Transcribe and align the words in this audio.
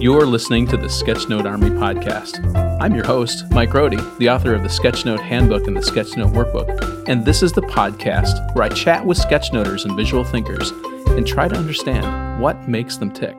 You're 0.00 0.24
listening 0.24 0.66
to 0.68 0.78
the 0.78 0.86
Sketchnote 0.86 1.44
Army 1.44 1.68
podcast. 1.68 2.56
I'm 2.80 2.94
your 2.94 3.04
host, 3.04 3.44
Mike 3.50 3.68
Rohde, 3.68 4.16
the 4.16 4.30
author 4.30 4.54
of 4.54 4.62
the 4.62 4.68
Sketchnote 4.70 5.20
Handbook 5.20 5.66
and 5.66 5.76
the 5.76 5.82
Sketchnote 5.82 6.32
Workbook, 6.32 7.06
and 7.06 7.22
this 7.26 7.42
is 7.42 7.52
the 7.52 7.60
podcast 7.60 8.54
where 8.54 8.64
I 8.64 8.70
chat 8.70 9.04
with 9.04 9.18
sketchnoters 9.18 9.84
and 9.84 9.94
visual 9.98 10.24
thinkers 10.24 10.70
and 11.08 11.26
try 11.26 11.48
to 11.48 11.54
understand 11.54 12.40
what 12.40 12.66
makes 12.66 12.96
them 12.96 13.10
tick. 13.10 13.36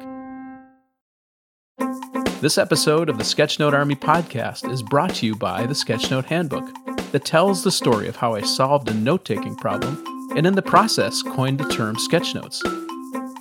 This 2.42 2.60
episode 2.60 3.10
of 3.10 3.18
the 3.18 3.24
Sketchnote 3.24 3.74
Army 3.74 3.96
podcast 3.96 4.72
is 4.72 4.84
brought 4.84 5.16
to 5.16 5.26
you 5.26 5.36
by 5.36 5.66
the 5.66 5.74
Sketchnote 5.74 6.26
Handbook 6.26 6.70
that 7.12 7.26
tells 7.26 7.64
the 7.64 7.72
story 7.72 8.08
of 8.08 8.18
how 8.18 8.36
I 8.36 8.42
solved 8.42 8.88
a 8.88 8.94
note 8.94 9.26
taking 9.26 9.56
problem 9.56 10.04
and 10.36 10.46
in 10.46 10.54
the 10.54 10.62
process 10.62 11.24
coined 11.24 11.60
the 11.60 11.70
term 11.70 11.96
sketchnotes. 11.96 12.62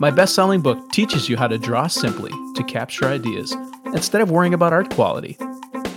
My 0.00 0.10
best 0.10 0.34
selling 0.34 0.62
book 0.62 0.92
teaches 0.92 1.28
you 1.28 1.36
how 1.36 1.46
to 1.46 1.58
draw 1.58 1.86
simply 1.86 2.30
to 2.54 2.64
capture 2.64 3.04
ideas 3.04 3.54
instead 3.84 4.22
of 4.22 4.30
worrying 4.30 4.54
about 4.54 4.72
art 4.72 4.88
quality. 4.94 5.36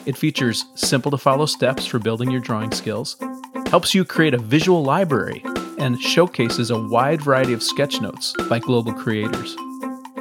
It 0.06 0.18
features 0.18 0.66
simple 0.76 1.10
to 1.12 1.18
follow 1.18 1.46
steps 1.46 1.86
for 1.86 2.00
building 2.00 2.30
your 2.30 2.42
drawing 2.42 2.72
skills, 2.72 3.16
helps 3.68 3.96
you 3.96 4.04
create 4.04 4.34
a 4.34 4.40
visual 4.40 4.84
library, 4.84 5.42
and 5.80 6.02
showcases 6.02 6.70
a 6.70 6.78
wide 6.78 7.22
variety 7.22 7.54
of 7.54 7.62
sketchnotes 7.62 8.34
by 8.50 8.60
global 8.60 8.92
creators. 8.92 9.56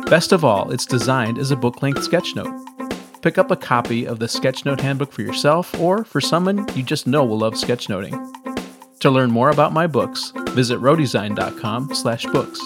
Best 0.07 0.31
of 0.31 0.45
all, 0.45 0.71
it's 0.71 0.87
designed 0.87 1.39
as 1.39 1.51
a 1.51 1.57
book 1.57 1.83
length 1.83 2.09
sketchnote. 2.09 3.21
Pick 3.21 3.37
up 3.37 3.51
a 3.51 3.57
copy 3.57 4.07
of 4.07 4.21
the 4.21 4.27
Sketchnote 4.27 4.81
Handbook 4.81 5.11
for 5.11 5.23
yourself 5.23 5.75
or 5.81 6.05
for 6.05 6.21
someone 6.21 6.69
you 6.77 6.85
just 6.85 7.09
know 7.09 7.25
will 7.25 7.39
love 7.39 7.55
sketchnoting. 7.55 8.15
To 9.01 9.11
learn 9.11 9.33
more 9.33 9.51
about 9.51 9.73
my 9.73 9.89
books, 9.89 10.33
visit 10.51 10.79
rohdesign.com 10.79 11.97
slash 11.97 12.25
books. 12.27 12.61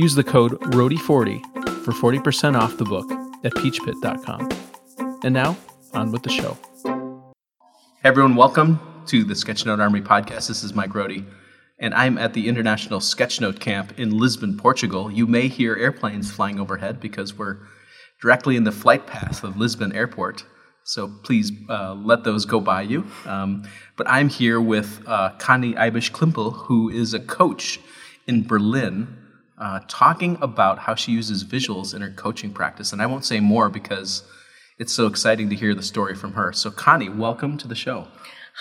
Use 0.00 0.14
the 0.14 0.24
code 0.24 0.52
RODY40 0.72 1.84
for 1.84 1.92
40% 1.92 2.58
off 2.58 2.78
the 2.78 2.86
book 2.86 3.12
at 3.44 3.52
peachpit.com. 3.52 4.48
And 5.22 5.34
now, 5.34 5.58
on 5.92 6.10
with 6.10 6.22
the 6.22 6.30
show. 6.30 6.56
Hey 8.02 8.08
everyone, 8.08 8.34
welcome 8.34 8.80
to 9.08 9.24
the 9.24 9.34
Sketchnote 9.34 9.78
Army 9.78 10.00
podcast. 10.00 10.48
This 10.48 10.64
is 10.64 10.72
Mike 10.72 10.92
Rohde, 10.92 11.26
and 11.80 11.92
I'm 11.92 12.16
at 12.16 12.32
the 12.32 12.48
International 12.48 12.98
Sketchnote 12.98 13.60
Camp 13.60 13.98
in 13.98 14.16
Lisbon, 14.16 14.56
Portugal. 14.56 15.12
You 15.12 15.26
may 15.26 15.48
hear 15.48 15.76
airplanes 15.76 16.30
flying 16.30 16.58
overhead 16.58 16.98
because 16.98 17.36
we're 17.36 17.58
directly 18.22 18.56
in 18.56 18.64
the 18.64 18.72
flight 18.72 19.06
path 19.06 19.44
of 19.44 19.58
Lisbon 19.58 19.92
Airport. 19.92 20.46
So 20.82 21.12
please 21.24 21.52
uh, 21.68 21.92
let 21.92 22.24
those 22.24 22.46
go 22.46 22.58
by 22.58 22.80
you. 22.80 23.04
Um, 23.26 23.68
but 23.96 24.08
I'm 24.08 24.30
here 24.30 24.62
with 24.62 25.02
uh, 25.06 25.32
Conny 25.38 25.74
Eibisch 25.74 26.10
Klimpel, 26.10 26.54
who 26.54 26.88
is 26.88 27.12
a 27.12 27.20
coach 27.20 27.80
in 28.26 28.46
Berlin 28.46 29.18
uh, 29.60 29.80
talking 29.86 30.38
about 30.40 30.78
how 30.80 30.94
she 30.94 31.12
uses 31.12 31.44
visuals 31.44 31.94
in 31.94 32.00
her 32.00 32.10
coaching 32.10 32.52
practice. 32.52 32.92
And 32.92 33.02
I 33.02 33.06
won't 33.06 33.24
say 33.24 33.40
more 33.40 33.68
because 33.68 34.24
it's 34.78 34.92
so 34.92 35.06
exciting 35.06 35.50
to 35.50 35.56
hear 35.56 35.74
the 35.74 35.82
story 35.82 36.14
from 36.14 36.32
her. 36.32 36.52
So, 36.52 36.70
Conny, 36.70 37.10
welcome 37.10 37.58
to 37.58 37.68
the 37.68 37.74
show. 37.74 38.08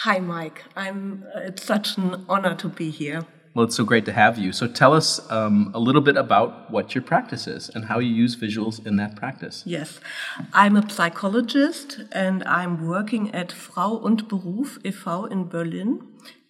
Hi, 0.03 0.19
Mike. 0.19 0.65
I'm. 0.75 1.23
Uh, 1.33 1.39
it's 1.39 1.63
such 1.63 1.97
an 1.97 2.25
honor 2.27 2.53
to 2.55 2.67
be 2.67 2.89
here. 2.89 3.25
Well, 3.55 3.65
it's 3.65 3.75
so 3.75 3.83
great 3.83 4.05
to 4.05 4.11
have 4.11 4.37
you. 4.37 4.51
So, 4.51 4.67
tell 4.67 4.93
us 4.93 5.19
um, 5.31 5.71
a 5.73 5.79
little 5.79 6.01
bit 6.01 6.17
about 6.17 6.69
what 6.69 6.93
your 6.93 7.01
practice 7.01 7.47
is 7.47 7.69
and 7.69 7.85
how 7.85 7.99
you 7.99 8.13
use 8.13 8.35
visuals 8.35 8.85
in 8.85 8.97
that 8.97 9.15
practice. 9.15 9.63
Yes, 9.65 9.99
I'm 10.53 10.75
a 10.75 10.87
psychologist 10.89 12.01
and 12.11 12.43
I'm 12.43 12.85
working 12.85 13.33
at 13.33 13.51
Frau 13.51 13.95
und 14.03 14.27
Beruf 14.27 14.77
e.V. 14.83 15.27
in 15.31 15.47
Berlin, 15.47 16.01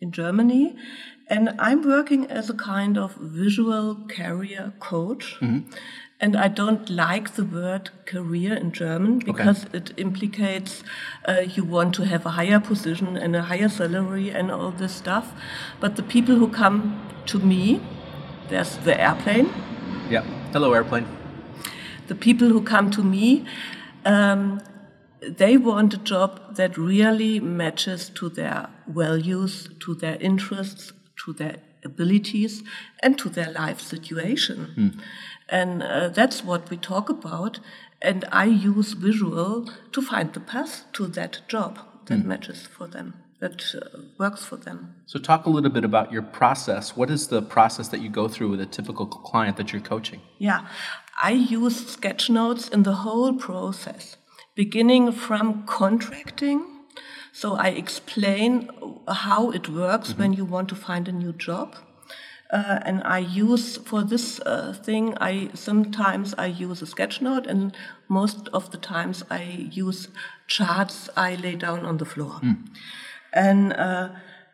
in 0.01 0.11
Germany. 0.11 0.75
And 1.29 1.53
I'm 1.59 1.87
working 1.87 2.25
as 2.25 2.49
a 2.49 2.55
kind 2.55 2.97
of 2.97 3.13
visual 3.15 3.95
career 4.07 4.73
coach. 4.79 5.37
Mm-hmm. 5.39 5.69
And 6.21 6.35
I 6.35 6.49
don't 6.49 6.89
like 6.89 7.35
the 7.35 7.45
word 7.45 7.91
career 8.05 8.53
in 8.53 8.73
German 8.73 9.19
because 9.19 9.65
okay. 9.65 9.77
it 9.77 9.93
implicates 9.95 10.83
uh, 11.25 11.41
you 11.41 11.63
want 11.63 11.95
to 11.95 12.05
have 12.05 12.25
a 12.25 12.31
higher 12.31 12.59
position 12.59 13.15
and 13.15 13.37
a 13.37 13.43
higher 13.43 13.69
salary 13.69 14.29
and 14.29 14.51
all 14.51 14.71
this 14.71 14.93
stuff. 14.93 15.31
But 15.79 15.95
the 15.95 16.03
people 16.03 16.35
who 16.35 16.49
come 16.49 16.99
to 17.27 17.39
me, 17.39 17.79
there's 18.49 18.75
the 18.77 18.99
airplane. 18.99 19.49
Yeah. 20.09 20.23
Hello, 20.51 20.73
airplane. 20.73 21.05
The 22.07 22.15
people 22.15 22.49
who 22.49 22.63
come 22.63 22.91
to 22.91 23.03
me, 23.03 23.45
um, 24.03 24.61
they 25.21 25.55
want 25.55 25.93
a 25.93 25.97
job 25.97 26.55
that 26.55 26.77
really 26.77 27.39
matches 27.39 28.09
to 28.15 28.29
their 28.29 28.67
values, 28.87 29.69
to 29.81 29.95
their 29.95 30.15
interests, 30.15 30.91
to 31.25 31.33
their 31.33 31.57
abilities, 31.83 32.63
and 33.01 33.17
to 33.17 33.29
their 33.29 33.51
life 33.51 33.79
situation. 33.79 34.73
Mm. 34.77 35.01
And 35.49 35.83
uh, 35.83 36.09
that's 36.09 36.43
what 36.43 36.69
we 36.69 36.77
talk 36.77 37.09
about. 37.09 37.59
And 38.01 38.25
I 38.31 38.45
use 38.45 38.93
visual 38.93 39.69
to 39.91 40.01
find 40.01 40.33
the 40.33 40.39
path 40.39 40.85
to 40.93 41.07
that 41.07 41.41
job 41.47 41.79
that 42.05 42.19
mm. 42.19 42.25
matches 42.25 42.67
for 42.67 42.87
them, 42.87 43.13
that 43.39 43.63
uh, 43.75 43.99
works 44.17 44.45
for 44.45 44.57
them. 44.57 44.95
So, 45.05 45.19
talk 45.19 45.45
a 45.45 45.49
little 45.49 45.69
bit 45.69 45.83
about 45.83 46.11
your 46.11 46.21
process. 46.21 46.95
What 46.95 47.09
is 47.09 47.27
the 47.27 47.41
process 47.41 47.89
that 47.89 48.01
you 48.01 48.09
go 48.09 48.27
through 48.27 48.49
with 48.49 48.61
a 48.61 48.65
typical 48.65 49.05
client 49.05 49.57
that 49.57 49.73
you're 49.73 49.81
coaching? 49.81 50.21
Yeah, 50.37 50.67
I 51.21 51.31
use 51.31 51.87
sketch 51.87 52.29
notes 52.29 52.69
in 52.69 52.83
the 52.83 52.95
whole 52.95 53.33
process, 53.33 54.15
beginning 54.55 55.11
from 55.11 55.65
contracting 55.65 56.78
so 57.39 57.55
I 57.55 57.69
explain 57.69 58.69
how 59.07 59.51
it 59.51 59.69
works 59.69 60.09
mm-hmm. 60.09 60.21
when 60.21 60.33
you 60.33 60.43
want 60.43 60.67
to 60.69 60.75
find 60.75 61.07
a 61.07 61.13
new 61.13 61.31
job. 61.31 61.73
Uh, 62.51 62.79
and 62.83 63.01
I 63.05 63.19
use 63.19 63.77
for 63.77 64.03
this 64.03 64.41
uh, 64.41 64.73
thing, 64.73 65.15
I 65.21 65.49
sometimes 65.53 66.33
I 66.37 66.47
use 66.47 66.81
a 66.81 66.85
sketch 66.85 67.21
note, 67.21 67.47
and 67.47 67.77
most 68.09 68.49
of 68.51 68.71
the 68.71 68.77
times 68.77 69.23
I 69.29 69.69
use 69.71 70.09
charts 70.47 71.09
I 71.15 71.35
lay 71.35 71.55
down 71.55 71.85
on 71.85 71.97
the 71.97 72.05
floor. 72.05 72.41
Mm. 72.43 72.57
And 73.31 73.71
uh, 73.71 74.09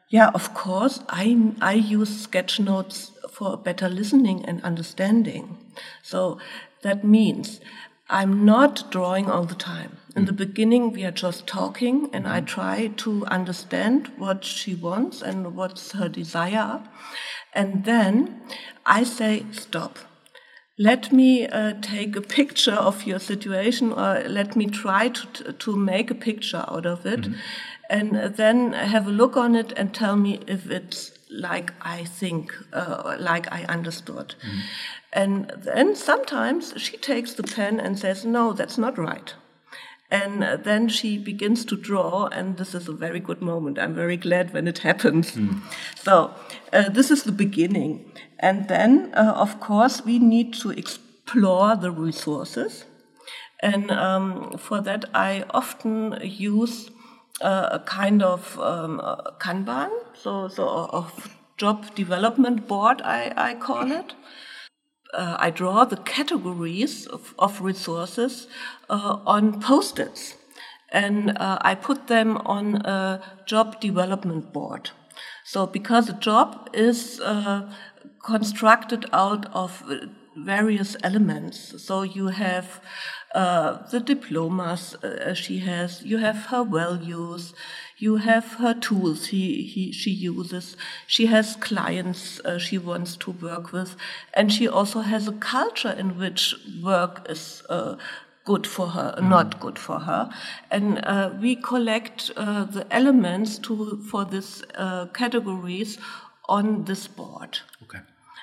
yeah, 0.09 0.29
of 0.35 0.53
course, 0.53 0.99
I 1.09 1.53
I 1.61 1.73
use 1.73 2.21
sketch 2.21 2.59
notes 2.59 3.11
for 3.31 3.57
better 3.57 3.89
listening 3.89 4.45
and 4.45 4.61
understanding. 4.61 5.57
So 6.03 6.37
that 6.83 7.03
means 7.03 7.61
I'm 8.09 8.45
not 8.45 8.91
drawing 8.91 9.31
all 9.31 9.45
the 9.45 9.55
time. 9.55 9.97
In 10.15 10.23
the 10.23 10.31
beginning, 10.31 10.93
we 10.93 11.03
are 11.03 11.11
just 11.11 11.45
talking, 11.45 12.09
and 12.13 12.25
I 12.25 12.39
try 12.39 12.87
to 12.97 13.25
understand 13.25 14.11
what 14.17 14.45
she 14.45 14.73
wants 14.73 15.21
and 15.21 15.57
what's 15.57 15.91
her 15.91 16.07
desire. 16.07 16.81
And 17.53 17.83
then 17.83 18.41
I 18.85 19.03
say, 19.03 19.45
stop. 19.51 19.99
Let 20.77 21.11
me 21.11 21.47
uh, 21.47 21.73
take 21.81 22.15
a 22.15 22.21
picture 22.21 22.73
of 22.73 23.05
your 23.05 23.19
situation, 23.19 23.91
or 23.91 24.23
let 24.27 24.55
me 24.55 24.67
try 24.67 25.09
to, 25.09 25.51
to 25.51 25.75
make 25.75 26.09
a 26.11 26.15
picture 26.15 26.63
out 26.67 26.85
of 26.85 27.05
it, 27.05 27.21
mm-hmm. 27.21 27.39
and 27.89 28.35
then 28.35 28.71
have 28.71 29.07
a 29.07 29.11
look 29.11 29.35
on 29.35 29.53
it 29.53 29.73
and 29.75 29.93
tell 29.93 30.15
me 30.15 30.39
if 30.47 30.71
it's 30.71 31.11
like 31.29 31.73
I 31.81 32.05
think, 32.05 32.53
uh, 32.71 33.17
like 33.19 33.51
I 33.51 33.63
understood. 33.65 34.35
Mm-hmm. 34.41 34.59
And 35.11 35.53
then 35.57 35.95
sometimes 35.95 36.73
she 36.77 36.95
takes 36.97 37.33
the 37.33 37.43
pen 37.43 37.81
and 37.81 37.99
says, 37.99 38.23
No, 38.25 38.53
that's 38.53 38.77
not 38.77 38.97
right. 38.97 39.33
And 40.11 40.43
then 40.63 40.87
she 40.87 41.17
begins 41.17 41.65
to 41.65 41.75
draw, 41.75 42.27
and 42.27 42.57
this 42.57 42.75
is 42.75 42.87
a 42.87 42.93
very 42.93 43.19
good 43.19 43.41
moment. 43.41 43.79
I'm 43.79 43.95
very 43.95 44.17
glad 44.17 44.53
when 44.53 44.67
it 44.67 44.79
happens. 44.79 45.31
Mm. 45.31 45.61
So, 45.95 46.33
uh, 46.71 46.89
this 46.89 47.09
is 47.09 47.23
the 47.23 47.31
beginning. 47.31 48.11
And 48.39 48.67
then, 48.67 49.11
uh, 49.15 49.33
of 49.35 49.59
course, 49.59 50.05
we 50.05 50.19
need 50.19 50.53
to 50.55 50.69
explore 50.69 51.75
the 51.75 51.91
resources. 51.91 52.85
And 53.61 53.89
um, 53.89 54.57
for 54.59 54.79
that, 54.81 55.05
I 55.15 55.43
often 55.49 56.19
use 56.21 56.91
uh, 57.41 57.69
a 57.71 57.79
kind 57.79 58.21
of 58.21 58.59
um, 58.59 59.01
Kanban, 59.39 59.89
so, 60.13 60.47
so 60.47 60.67
of 60.67 61.35
job 61.57 61.95
development 61.95 62.67
board, 62.67 63.01
I, 63.03 63.33
I 63.35 63.55
call 63.55 63.91
it 63.91 64.13
uh, 65.15 65.37
I 65.39 65.49
draw 65.49 65.85
the 65.85 65.97
categories 65.97 67.07
of, 67.07 67.33
of 67.39 67.61
resources 67.61 68.47
uh, 68.89 69.19
on 69.25 69.61
post-its, 69.61 70.35
and 70.91 71.37
uh, 71.37 71.57
I 71.61 71.75
put 71.75 72.07
them 72.07 72.37
on 72.37 72.75
a 72.85 73.21
job 73.45 73.79
development 73.79 74.53
board. 74.53 74.91
So, 75.43 75.65
because 75.67 76.09
a 76.09 76.13
job 76.13 76.69
is 76.73 77.19
uh, 77.21 77.71
constructed 78.23 79.05
out 79.13 79.45
of 79.53 79.83
various 80.35 80.97
elements, 81.03 81.81
so 81.83 82.01
you 82.01 82.27
have 82.27 82.81
uh, 83.33 83.85
the 83.91 83.99
diplomas 83.99 84.95
uh, 84.95 85.33
she 85.33 85.59
has, 85.59 86.03
you 86.03 86.17
have 86.17 86.45
her 86.47 86.63
values, 86.63 87.53
you 87.97 88.17
have 88.17 88.45
her 88.55 88.73
tools 88.73 89.27
he, 89.27 89.63
he, 89.63 89.91
she 89.91 90.11
uses. 90.11 90.75
She 91.07 91.27
has 91.27 91.55
clients 91.55 92.39
uh, 92.41 92.57
she 92.57 92.77
wants 92.77 93.15
to 93.17 93.31
work 93.31 93.71
with. 93.71 93.95
And 94.33 94.51
she 94.51 94.67
also 94.67 95.01
has 95.01 95.27
a 95.27 95.33
culture 95.33 95.91
in 95.91 96.17
which 96.17 96.55
work 96.83 97.25
is 97.29 97.63
uh, 97.69 97.95
good 98.43 98.67
for 98.67 98.87
her, 98.89 99.15
mm. 99.17 99.29
not 99.29 99.59
good 99.59 99.79
for 99.79 99.99
her. 99.99 100.29
And 100.71 101.03
uh, 101.05 101.31
we 101.41 101.55
collect 101.55 102.31
uh, 102.35 102.65
the 102.65 102.85
elements 102.91 103.57
to, 103.59 104.01
for 104.09 104.25
these 104.25 104.63
uh, 104.75 105.07
categories 105.07 105.97
on 106.47 106.85
this 106.85 107.07
board. 107.07 107.59
Okay. 107.83 107.99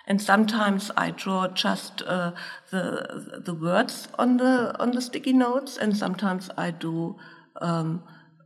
And 0.07 0.21
sometimes 0.21 0.91
I 0.97 1.13
draw 1.13 1.47
just 1.47 2.03
uh, 2.03 2.33
the 2.71 3.41
the 3.45 3.55
words 3.55 4.09
on 4.19 4.39
the 4.39 4.77
on 4.81 4.91
the 4.91 5.01
sticky 5.01 5.33
notes, 5.33 5.79
and 5.79 5.97
sometimes 5.97 6.51
I 6.59 6.73
do 6.73 7.15
um, 7.61 8.03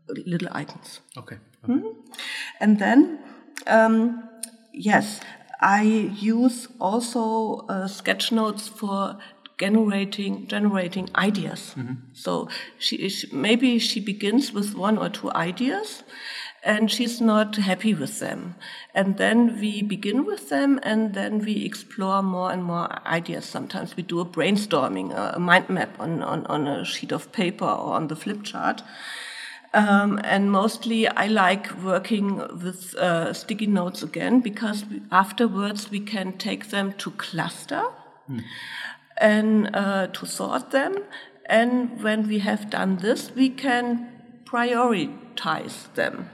little 0.09 0.49
icons. 0.53 1.01
Okay. 1.17 1.37
Hmm? 1.65 1.81
And 2.61 2.79
then, 2.79 3.19
um, 3.67 4.29
yes, 4.73 5.21
I 5.61 5.83
use 5.83 6.69
also 6.81 7.67
uh, 7.69 7.89
sketch 7.89 8.31
notes 8.31 8.69
for 8.69 9.19
generating 9.59 10.47
generating 10.49 11.09
ideas. 11.17 11.75
So 12.13 12.49
she, 12.79 13.09
she 13.09 13.35
maybe 13.35 13.79
she 13.79 14.01
begins 14.01 14.53
with 14.53 14.75
one 14.75 14.99
or 14.99 15.09
two 15.09 15.33
ideas, 15.33 16.05
and 16.63 16.91
she's 16.91 17.21
not 17.21 17.57
happy 17.57 17.95
with 17.95 18.21
them. 18.21 18.57
And 18.95 19.17
then 19.17 19.59
we 19.59 19.83
begin 19.83 20.27
with 20.27 20.51
them, 20.51 20.79
and 20.83 21.15
then 21.15 21.39
we 21.39 21.65
explore 21.65 22.23
more 22.23 22.53
and 22.53 22.65
more 22.65 22.89
ideas. 23.07 23.47
Sometimes 23.47 23.97
we 23.97 24.03
do 24.03 24.21
a 24.21 24.27
brainstorming, 24.27 25.15
a 25.17 25.39
mind 25.39 25.71
map 25.71 25.99
on, 25.99 26.23
on, 26.23 26.45
on 26.47 26.67
a 26.67 26.85
sheet 26.85 27.13
of 27.13 27.33
paper 27.33 27.65
or 27.65 27.95
on 27.95 28.09
the 28.09 28.17
flip 28.17 28.43
chart. 28.43 28.83
Um, 29.77 30.19
and 30.25 30.51
mostly 30.51 31.07
I 31.07 31.27
like 31.27 31.71
working 31.83 32.39
with 32.65 32.95
uh, 32.95 33.35
sticky 33.35 33.67
notes 33.67 34.03
again 34.03 34.41
because 34.41 34.87
we, 34.87 35.03
afterwards 35.13 35.91
we 35.91 36.01
can 36.01 36.39
take 36.39 36.71
them 36.71 36.95
to 36.95 37.11
cluster 37.11 37.83
and 39.19 39.69
uh, 39.77 40.07
to 40.07 40.27
sort 40.27 40.71
them. 40.71 41.05
And 41.45 42.03
when 42.03 42.27
we 42.27 42.39
have 42.39 42.71
done 42.71 42.97
this, 42.97 43.31
we 43.35 43.51
can 43.51 44.09
prioritize 44.45 45.93
them. 45.95 46.31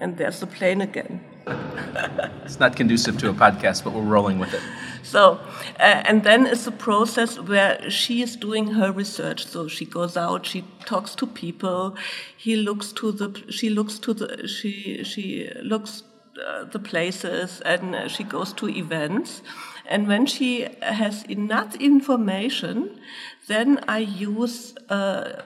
And 0.00 0.16
there's 0.16 0.40
the 0.40 0.46
plane 0.46 0.80
again. 0.80 1.20
It's 2.46 2.60
not 2.60 2.76
conducive 2.76 3.18
to 3.18 3.28
a 3.28 3.34
podcast, 3.34 3.84
but 3.84 3.92
we're 3.92 4.02
rolling 4.02 4.38
with 4.38 4.54
it. 4.54 4.62
So, 5.06 5.38
uh, 5.78 6.02
and 6.08 6.24
then 6.24 6.46
is 6.46 6.64
the 6.64 6.72
process 6.72 7.38
where 7.38 7.90
she 7.90 8.22
is 8.22 8.36
doing 8.36 8.66
her 8.72 8.90
research. 8.90 9.46
So 9.46 9.68
she 9.68 9.84
goes 9.84 10.16
out, 10.16 10.46
she 10.46 10.64
talks 10.84 11.14
to 11.14 11.26
people, 11.26 11.96
he 12.36 12.56
looks 12.56 12.92
to 12.94 13.12
the, 13.12 13.28
she 13.48 13.70
looks 13.70 14.00
to 14.00 14.14
the, 14.14 14.48
she 14.48 15.04
she 15.04 15.48
looks 15.62 16.02
uh, 16.44 16.64
the 16.64 16.80
places, 16.80 17.60
and 17.60 18.10
she 18.10 18.24
goes 18.24 18.52
to 18.54 18.68
events. 18.68 19.42
And 19.88 20.08
when 20.08 20.26
she 20.26 20.66
has 20.82 21.22
enough 21.24 21.76
information, 21.76 22.98
then 23.46 23.78
I 23.86 23.98
use 23.98 24.74
uh, 24.88 25.42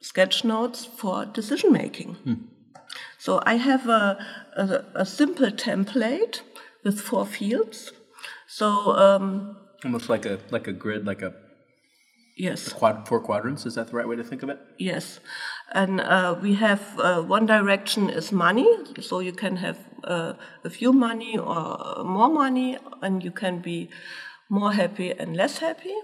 sketch 0.00 0.44
notes 0.44 0.84
for 0.84 1.26
decision 1.26 1.72
making. 1.72 2.16
So 3.18 3.40
I 3.44 3.54
have 3.56 3.88
a, 3.88 4.18
a, 4.56 4.84
a 4.94 5.06
simple 5.06 5.50
template 5.50 6.42
with 6.84 7.00
four 7.00 7.26
fields. 7.26 7.92
So 8.52 8.94
um, 8.98 9.56
Almost 9.82 10.10
like 10.10 10.26
a 10.26 10.38
like 10.50 10.68
a 10.68 10.74
grid, 10.74 11.06
like 11.06 11.22
a 11.22 11.32
yes, 12.36 12.70
quad 12.70 13.08
four 13.08 13.18
quadrants. 13.18 13.64
Is 13.64 13.76
that 13.76 13.88
the 13.88 13.96
right 13.96 14.06
way 14.06 14.16
to 14.16 14.22
think 14.22 14.42
of 14.42 14.50
it? 14.50 14.58
yes, 14.78 15.20
and 15.72 16.02
uh, 16.02 16.36
we 16.38 16.52
have 16.56 16.82
uh, 16.98 17.22
one 17.22 17.46
direction 17.46 18.10
is 18.10 18.30
money, 18.30 18.68
so 19.00 19.20
you 19.20 19.32
can 19.32 19.56
have 19.56 19.78
uh, 20.04 20.34
a 20.64 20.68
few 20.68 20.92
money 20.92 21.38
or 21.38 22.04
more 22.04 22.28
money, 22.28 22.76
and 23.00 23.24
you 23.24 23.30
can 23.30 23.60
be 23.60 23.88
more 24.50 24.72
happy 24.72 25.12
and 25.12 25.34
less 25.34 25.58
happy. 25.58 25.96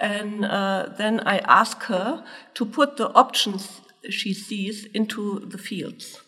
And 0.00 0.44
uh, 0.44 0.88
then 0.98 1.20
I 1.20 1.38
ask 1.38 1.84
her 1.84 2.24
to 2.54 2.64
put 2.66 2.96
the 2.96 3.12
options 3.14 3.80
she 4.10 4.34
sees 4.34 4.86
into 4.86 5.38
the 5.38 5.58
fields. 5.58 6.18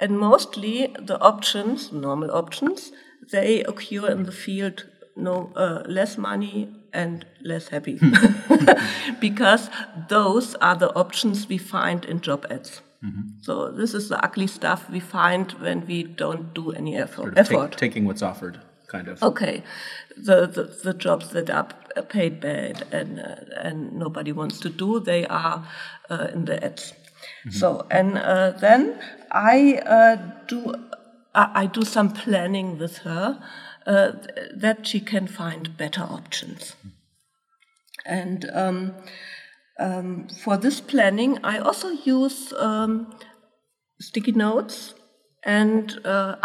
And 0.00 0.18
mostly 0.18 0.94
the 0.98 1.18
options, 1.20 1.92
normal 1.92 2.30
options, 2.30 2.92
they 3.32 3.62
occur 3.64 4.10
in 4.10 4.24
the 4.24 4.32
field 4.32 4.84
no 5.16 5.50
uh, 5.56 5.82
less 5.86 6.18
money 6.18 6.68
and 6.92 7.24
less 7.42 7.68
happy, 7.68 7.98
because 9.20 9.70
those 10.08 10.54
are 10.56 10.76
the 10.76 10.94
options 10.94 11.48
we 11.48 11.58
find 11.58 12.04
in 12.04 12.20
job 12.20 12.46
ads. 12.50 12.80
So 13.42 13.70
this 13.70 13.94
is 13.94 14.08
the 14.08 14.22
ugly 14.24 14.48
stuff 14.48 14.90
we 14.90 14.98
find 14.98 15.52
when 15.52 15.86
we 15.86 16.02
don't 16.02 16.52
do 16.54 16.72
any 16.72 16.96
effort. 16.96 17.36
Sort 17.36 17.38
of 17.38 17.48
take- 17.48 17.76
taking 17.76 18.04
what's 18.04 18.22
offered, 18.22 18.58
kind 18.88 19.06
of. 19.06 19.22
Okay, 19.22 19.62
the, 20.16 20.46
the, 20.46 20.64
the 20.82 20.92
jobs 20.92 21.28
that 21.30 21.48
are 21.48 21.68
paid 22.08 22.40
bad 22.40 22.84
and 22.90 23.20
uh, 23.20 23.36
and 23.62 23.92
nobody 23.92 24.32
wants 24.32 24.58
to 24.60 24.68
do, 24.68 24.98
they 24.98 25.24
are 25.26 25.64
uh, 26.10 26.28
in 26.32 26.46
the 26.46 26.64
ads. 26.64 26.94
So 27.50 27.86
and 27.90 28.18
uh, 28.18 28.52
then 28.52 29.00
I 29.30 29.80
uh, 29.86 30.16
do 30.48 30.74
I, 31.34 31.66
do 31.66 31.84
some 31.84 32.10
planning 32.10 32.78
with 32.78 32.98
her 32.98 33.40
uh, 33.86 34.12
that 34.54 34.86
she 34.86 35.00
can 35.00 35.26
find 35.26 35.76
better 35.76 36.00
options. 36.00 36.74
And 38.06 38.48
um, 38.54 38.94
um, 39.78 40.28
for 40.42 40.56
this 40.56 40.80
planning, 40.80 41.38
I 41.44 41.58
also 41.58 41.90
use 41.90 42.52
um, 42.54 43.14
sticky 44.00 44.32
notes 44.32 44.94
and 45.42 46.00
uh, 46.06 46.36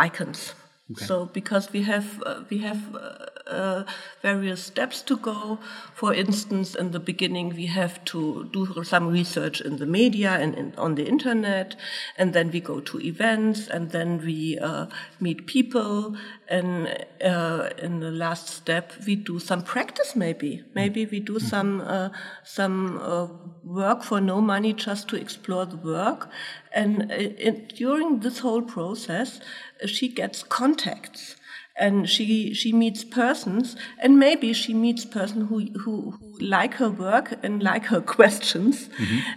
icons. 0.92 1.08
So 1.08 1.26
because 1.26 1.72
we 1.74 1.84
have 1.84 2.22
uh, 2.26 2.44
we 2.50 2.58
have 2.60 2.96
uh, 2.96 3.52
uh, 3.52 3.84
various 4.22 4.64
steps 4.64 5.02
to 5.04 5.18
go. 5.18 5.60
For 5.94 6.14
instance, 6.14 6.76
in 6.76 6.92
the 6.92 7.00
beginning, 7.00 7.56
we 7.56 7.68
have 7.68 8.04
to 8.06 8.50
do 8.52 8.84
some 8.84 9.08
research 9.08 9.62
in 9.62 9.78
the 9.78 9.86
media 9.86 10.32
and 10.32 10.56
in, 10.56 10.74
on 10.78 10.96
the 10.96 11.06
internet, 11.08 11.76
and 12.18 12.34
then 12.34 12.52
we 12.52 12.60
go 12.60 12.80
to 12.80 13.00
events, 13.00 13.68
and 13.68 13.92
then 13.92 14.22
we 14.26 14.58
uh, 14.60 14.86
meet 15.20 15.46
people, 15.46 16.16
and 16.48 16.88
uh, 17.24 17.70
in 17.78 18.00
the 18.00 18.12
last 18.12 18.48
step, 18.50 18.94
we 19.06 19.16
do 19.16 19.40
some 19.40 19.64
practice. 19.64 20.16
Maybe 20.16 20.64
maybe 20.74 21.06
we 21.06 21.20
do 21.20 21.40
some 21.40 21.82
uh, 21.82 22.10
some 22.44 23.00
uh, 23.02 23.28
work 23.64 24.04
for 24.04 24.22
no 24.22 24.42
money 24.42 24.74
just 24.74 25.08
to 25.10 25.16
explore 25.16 25.66
the 25.66 25.78
work, 25.78 26.30
and 26.74 27.12
in, 27.12 27.68
during 27.76 28.20
this 28.20 28.40
whole 28.40 28.62
process, 28.62 29.42
she 29.86 30.08
gets 30.08 30.44
contacts 30.44 31.36
and 31.76 32.10
she 32.10 32.54
she 32.54 32.72
meets 32.72 33.04
persons 33.04 33.76
and 34.00 34.20
maybe 34.20 34.54
she 34.54 34.74
meets 34.74 35.06
person 35.06 35.48
who 35.48 35.60
who, 35.80 36.12
who 36.12 36.40
like 36.40 36.76
her 36.76 36.90
work 36.90 37.34
and 37.44 37.64
like 37.64 37.86
her 37.86 38.02
questions 38.18 38.90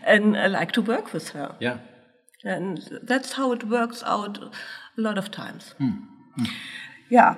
and 0.05 0.37
uh, 0.37 0.49
like 0.49 0.73
to 0.73 0.83
work 0.83 1.13
with 1.13 1.31
her. 1.31 1.57
Yeah. 1.61 1.79
and 2.45 3.01
that's 3.03 3.33
how 3.33 3.53
it 3.53 3.65
works 3.65 4.03
out 4.05 4.39
a 4.39 5.01
lot 5.01 5.19
of 5.19 5.31
times. 5.31 5.75
Yeah. 7.09 7.35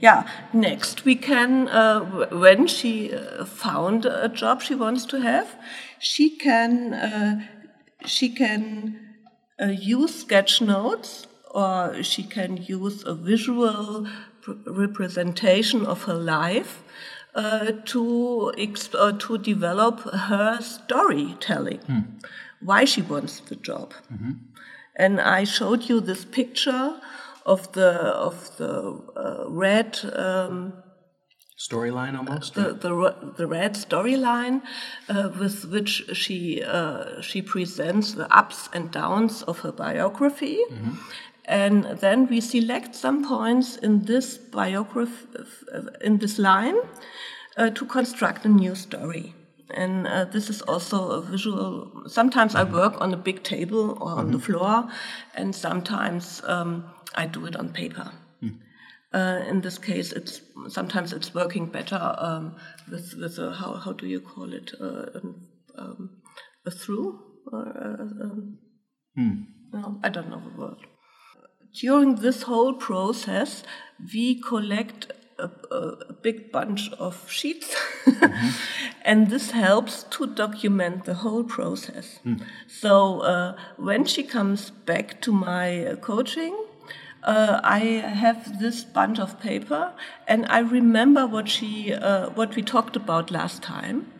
Yeah. 0.00 0.28
Next 0.52 1.04
we 1.04 1.16
can 1.16 1.68
uh, 1.68 2.00
when 2.30 2.66
she 2.66 3.12
uh, 3.14 3.44
found 3.44 4.06
a 4.06 4.28
job 4.28 4.62
she 4.62 4.74
wants 4.74 5.06
to 5.06 5.20
have 5.20 5.56
she 5.98 6.36
can 6.38 6.94
uh, 6.94 7.40
she 8.06 8.28
can 8.28 8.98
uh, 9.60 9.66
use 9.66 10.20
sketch 10.20 10.60
notes 10.60 11.26
or 11.52 12.02
she 12.02 12.22
can 12.22 12.56
use 12.56 13.04
a 13.04 13.14
visual 13.14 14.06
pr- 14.40 14.52
representation 14.66 15.84
of 15.86 16.04
her 16.04 16.14
life 16.14 16.82
uh, 17.34 17.72
to 17.84 18.52
uh, 18.98 19.12
to 19.12 19.38
develop 19.38 20.00
her 20.00 20.58
storytelling 20.60 21.80
why 22.60 22.84
she 22.84 23.02
wants 23.02 23.40
the 23.40 23.56
job 23.56 23.94
and 24.96 25.20
I 25.20 25.44
showed 25.44 25.88
you 25.88 26.00
this 26.00 26.24
picture 26.24 27.00
of 27.46 27.72
the 27.72 27.90
of 28.28 28.56
the 28.58 28.72
uh, 29.16 29.44
red 29.48 29.98
um, 30.14 30.74
Storyline 31.58 32.18
almost. 32.18 32.54
the 32.54 32.72
the, 32.72 33.34
the 33.36 33.46
red 33.46 33.74
storyline 33.74 34.62
uh, 35.08 35.30
with 35.38 35.64
which 35.66 36.04
she 36.12 36.62
uh, 36.62 37.20
she 37.20 37.40
presents 37.40 38.12
the 38.12 38.26
ups 38.36 38.68
and 38.72 38.90
downs 38.90 39.42
of 39.42 39.60
her 39.60 39.72
biography. 39.72 40.58
And 41.52 41.84
then 42.00 42.28
we 42.28 42.40
select 42.40 42.94
some 42.94 43.28
points 43.28 43.76
in 43.76 44.04
this 44.06 44.38
in 46.00 46.18
this 46.18 46.38
line, 46.38 46.76
uh, 47.58 47.70
to 47.70 47.84
construct 47.84 48.46
a 48.46 48.48
new 48.48 48.74
story. 48.74 49.34
And 49.74 50.06
uh, 50.06 50.24
this 50.32 50.50
is 50.50 50.62
also 50.62 51.10
a 51.10 51.20
visual. 51.20 52.04
Sometimes 52.06 52.54
I 52.54 52.64
work 52.64 53.00
on 53.00 53.12
a 53.14 53.16
big 53.16 53.42
table 53.42 53.98
or 54.00 54.12
on 54.18 54.30
the 54.32 54.38
floor, 54.38 54.88
and 55.34 55.54
sometimes 55.54 56.42
um, 56.44 56.84
I 57.14 57.26
do 57.26 57.46
it 57.46 57.56
on 57.56 57.68
paper. 57.68 58.12
Uh, 59.14 59.44
in 59.46 59.60
this 59.60 59.78
case, 59.78 60.12
it's 60.12 60.40
sometimes 60.68 61.12
it's 61.12 61.34
working 61.34 61.66
better 61.66 62.14
um, 62.18 62.56
with 62.90 63.14
with 63.20 63.38
a 63.38 63.52
how 63.52 63.74
how 63.74 63.92
do 63.92 64.06
you 64.06 64.20
call 64.20 64.54
it 64.54 64.72
uh, 64.80 65.04
um, 65.14 65.48
um, 65.76 66.10
a 66.64 66.70
through 66.70 67.20
or 67.52 67.60
uh, 67.60 68.02
um, 68.24 68.58
no, 69.72 70.00
I 70.02 70.08
don't 70.08 70.30
know 70.30 70.40
the 70.40 70.60
word. 70.60 70.78
During 71.74 72.16
this 72.16 72.42
whole 72.42 72.74
process, 72.74 73.62
we 74.12 74.40
collect 74.40 75.12
a, 75.38 75.50
a, 75.74 76.12
big 76.12 76.52
bunch 76.52 76.90
of 76.98 77.30
sheets, 77.30 77.74
and 79.04 79.30
this 79.30 79.50
helps 79.50 80.04
to 80.04 80.26
document 80.26 81.04
the 81.04 81.14
whole 81.14 81.44
process. 81.44 82.20
So 82.68 83.20
uh, 83.20 83.56
when 83.76 84.04
she 84.04 84.22
comes 84.22 84.70
back 84.70 85.20
to 85.22 85.32
my 85.32 85.86
uh, 85.86 85.96
coaching, 85.96 86.56
uh, 87.24 87.60
I 87.62 87.78
have 87.78 88.60
this 88.60 88.84
bunch 88.84 89.18
of 89.18 89.40
paper, 89.40 89.92
and 90.28 90.46
I 90.46 90.58
remember 90.58 91.26
what 91.26 91.48
she, 91.48 91.92
uh, 91.92 92.30
what 92.30 92.54
we 92.54 92.62
talked 92.62 92.96
about 92.96 93.30
last 93.30 93.62
time, 93.62 94.12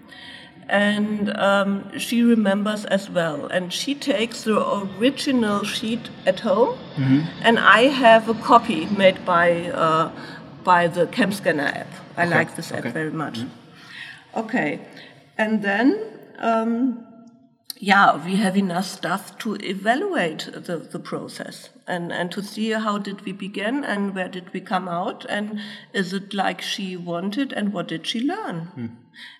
and 0.68 1.30
um, 1.36 1.98
she 1.98 2.22
remembers 2.22 2.84
as 2.84 3.10
well. 3.10 3.46
And 3.46 3.72
she 3.72 3.94
takes 3.94 4.44
the 4.44 4.58
original 4.98 5.64
sheet 5.64 6.10
at 6.26 6.40
home, 6.40 6.78
mm-hmm. 6.96 7.20
and 7.42 7.58
I 7.58 7.82
have 7.82 8.28
a 8.28 8.34
copy 8.34 8.86
made 8.86 9.24
by 9.24 9.70
uh, 9.70 10.10
by 10.64 10.88
the 10.88 11.06
CamScanner 11.06 11.74
app. 11.76 11.92
I 12.16 12.26
okay. 12.26 12.34
like 12.34 12.56
this 12.56 12.72
app 12.72 12.80
okay. 12.80 12.90
very 12.90 13.12
much. 13.12 13.40
Mm-hmm. 13.40 14.40
Okay, 14.40 14.80
and 15.38 15.62
then. 15.62 16.08
Um, 16.38 17.06
yeah, 17.82 18.24
we 18.24 18.36
have 18.36 18.56
enough 18.56 18.84
stuff 18.84 19.36
to 19.38 19.56
evaluate 19.56 20.48
the, 20.54 20.76
the 20.76 21.00
process 21.00 21.70
and, 21.84 22.12
and 22.12 22.30
to 22.30 22.40
see 22.40 22.70
how 22.70 22.96
did 22.96 23.22
we 23.22 23.32
begin 23.32 23.82
and 23.82 24.14
where 24.14 24.28
did 24.28 24.52
we 24.52 24.60
come 24.60 24.88
out 24.88 25.24
and 25.28 25.58
is 25.92 26.12
it 26.12 26.32
like 26.32 26.60
she 26.60 26.96
wanted 26.96 27.52
and 27.52 27.72
what 27.72 27.88
did 27.88 28.06
she 28.06 28.20
learn? 28.20 28.66
Hmm. 28.66 28.86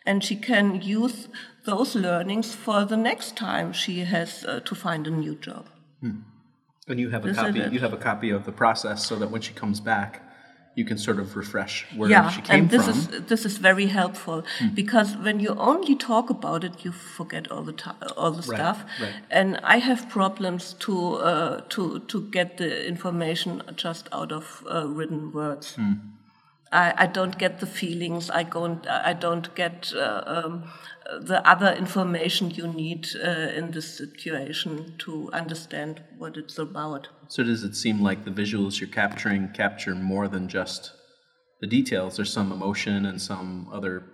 And 0.05 0.25
she 0.25 0.35
can 0.35 0.83
use 0.83 1.29
those 1.67 1.95
learnings 1.95 2.53
for 2.53 2.85
the 2.85 2.97
next 2.97 3.37
time 3.37 3.73
she 3.73 4.01
has 4.01 4.45
uh, 4.45 4.59
to 4.65 4.75
find 4.75 5.07
a 5.07 5.11
new 5.11 5.37
job. 5.37 5.69
Hmm. 6.01 6.23
And 6.89 6.99
you 6.99 7.11
have 7.11 7.25
a 7.25 7.33
copy. 7.33 7.61
You 7.71 7.79
have 7.79 7.93
a 7.93 7.97
copy 7.97 8.31
of 8.31 8.45
the 8.45 8.51
process 8.51 9.07
so 9.07 9.15
that 9.21 9.31
when 9.31 9.41
she 9.41 9.53
comes 9.55 9.79
back, 9.79 10.21
you 10.75 10.85
can 10.85 10.97
sort 10.97 11.19
of 11.19 11.37
refresh 11.37 11.87
where 11.97 12.09
yeah, 12.09 12.31
she 12.31 12.41
came 12.41 12.61
and 12.61 12.71
this 12.71 12.85
from. 12.85 12.95
is 12.95 13.27
this 13.27 13.45
is 13.45 13.59
very 13.59 13.87
helpful 13.87 14.43
mm. 14.59 14.75
because 14.75 15.17
when 15.17 15.39
you 15.39 15.51
only 15.59 15.95
talk 15.95 16.31
about 16.31 16.65
it, 16.65 16.85
you 16.85 16.93
forget 16.93 17.51
all 17.51 17.63
the 17.63 17.75
time, 17.75 17.97
all 18.17 18.31
the 18.31 18.49
right, 18.49 18.59
stuff. 18.59 18.85
Right. 19.01 19.15
And 19.31 19.59
I 19.63 19.79
have 19.79 20.09
problems 20.09 20.75
to 20.81 21.17
uh, 21.17 21.61
to 21.71 22.01
to 22.01 22.23
get 22.31 22.57
the 22.57 22.87
information 22.89 23.63
just 23.77 24.09
out 24.13 24.33
of 24.33 24.65
uh, 24.71 24.87
written 24.89 25.33
words. 25.33 25.77
Mm. 25.77 26.01
I, 26.73 26.95
I 26.97 27.07
don't 27.07 27.39
get 27.39 27.61
the 27.61 27.67
feelings. 27.67 28.31
I 28.31 28.43
don't. 28.45 28.87
I 28.89 29.13
don't 29.13 29.55
get 29.55 29.93
uh, 29.95 30.23
um, 30.27 30.65
the 31.21 31.47
other 31.49 31.73
information 31.73 32.51
you 32.51 32.67
need 32.67 33.09
uh, 33.23 33.29
in 33.29 33.71
this 33.73 33.99
situation 33.99 34.95
to 34.99 35.31
understand 35.33 36.03
what 36.17 36.37
it's 36.37 36.59
about. 36.59 37.09
So 37.29 37.45
does 37.45 37.63
it 37.63 37.77
seem 37.77 38.01
like 38.01 38.25
the 38.25 38.31
visuals 38.31 38.81
you're 38.81 38.89
capturing 38.89 39.49
capture 39.51 39.95
more 39.95 40.29
than 40.29 40.49
just 40.49 40.93
the 41.61 41.67
details? 41.67 42.17
There's 42.17 42.33
some 42.33 42.51
emotion 42.53 43.05
and 43.07 43.21
some 43.21 43.69
other 43.71 44.05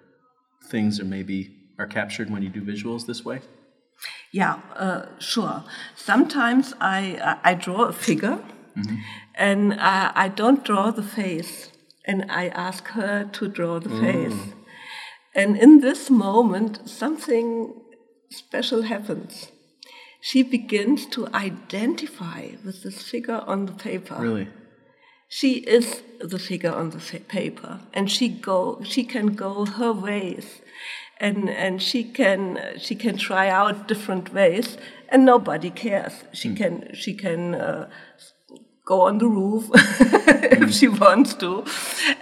things 0.68 0.98
that 0.98 1.06
maybe 1.06 1.54
are 1.78 1.86
captured 1.86 2.28
when 2.28 2.42
you 2.42 2.48
do 2.48 2.62
visuals 2.62 3.06
this 3.06 3.24
way. 3.24 3.40
Yeah, 4.32 4.60
uh, 4.74 5.06
sure. 5.20 5.62
Sometimes 5.94 6.74
I 6.80 7.38
I 7.44 7.54
draw 7.54 7.84
a 7.84 7.92
figure, 7.92 8.40
mm-hmm. 8.76 8.96
and 9.36 9.74
I, 9.74 10.10
I 10.14 10.28
don't 10.28 10.64
draw 10.64 10.90
the 10.90 11.04
face 11.04 11.70
and 12.08 12.24
I 12.30 12.48
ask 12.48 12.88
her 12.88 13.28
to 13.34 13.48
draw 13.48 13.78
the 13.78 13.90
mm. 13.90 14.00
face. 14.00 14.54
And 15.34 15.56
in 15.56 15.80
this 15.80 16.10
moment, 16.10 16.88
something 16.88 17.74
special 18.30 18.82
happens. 18.82 19.52
She 20.20 20.42
begins 20.42 21.06
to 21.06 21.28
identify 21.28 22.52
with 22.64 22.82
this 22.82 23.02
figure 23.02 23.42
on 23.46 23.66
the 23.66 23.72
paper. 23.72 24.16
Really? 24.18 24.48
She 25.28 25.58
is 25.58 26.02
the 26.20 26.38
figure 26.38 26.72
on 26.72 26.90
the 26.90 27.20
paper, 27.28 27.80
and 27.92 28.10
she 28.10 28.28
go. 28.28 28.80
She 28.82 29.04
can 29.04 29.34
go 29.34 29.66
her 29.66 29.92
ways, 29.92 30.62
and 31.20 31.50
and 31.50 31.82
she 31.82 32.02
can 32.02 32.58
she 32.78 32.94
can 32.94 33.18
try 33.18 33.50
out 33.50 33.86
different 33.86 34.32
ways, 34.32 34.78
and 35.10 35.26
nobody 35.26 35.70
cares. 35.70 36.24
She 36.32 36.48
mm. 36.48 36.56
can 36.56 36.94
she 36.94 37.14
can 37.14 37.54
uh, 37.54 37.90
go 38.88 39.02
on 39.02 39.18
the 39.18 39.28
roof 39.28 39.68
if 40.64 40.72
she 40.72 40.88
wants 40.88 41.34
to, 41.34 41.62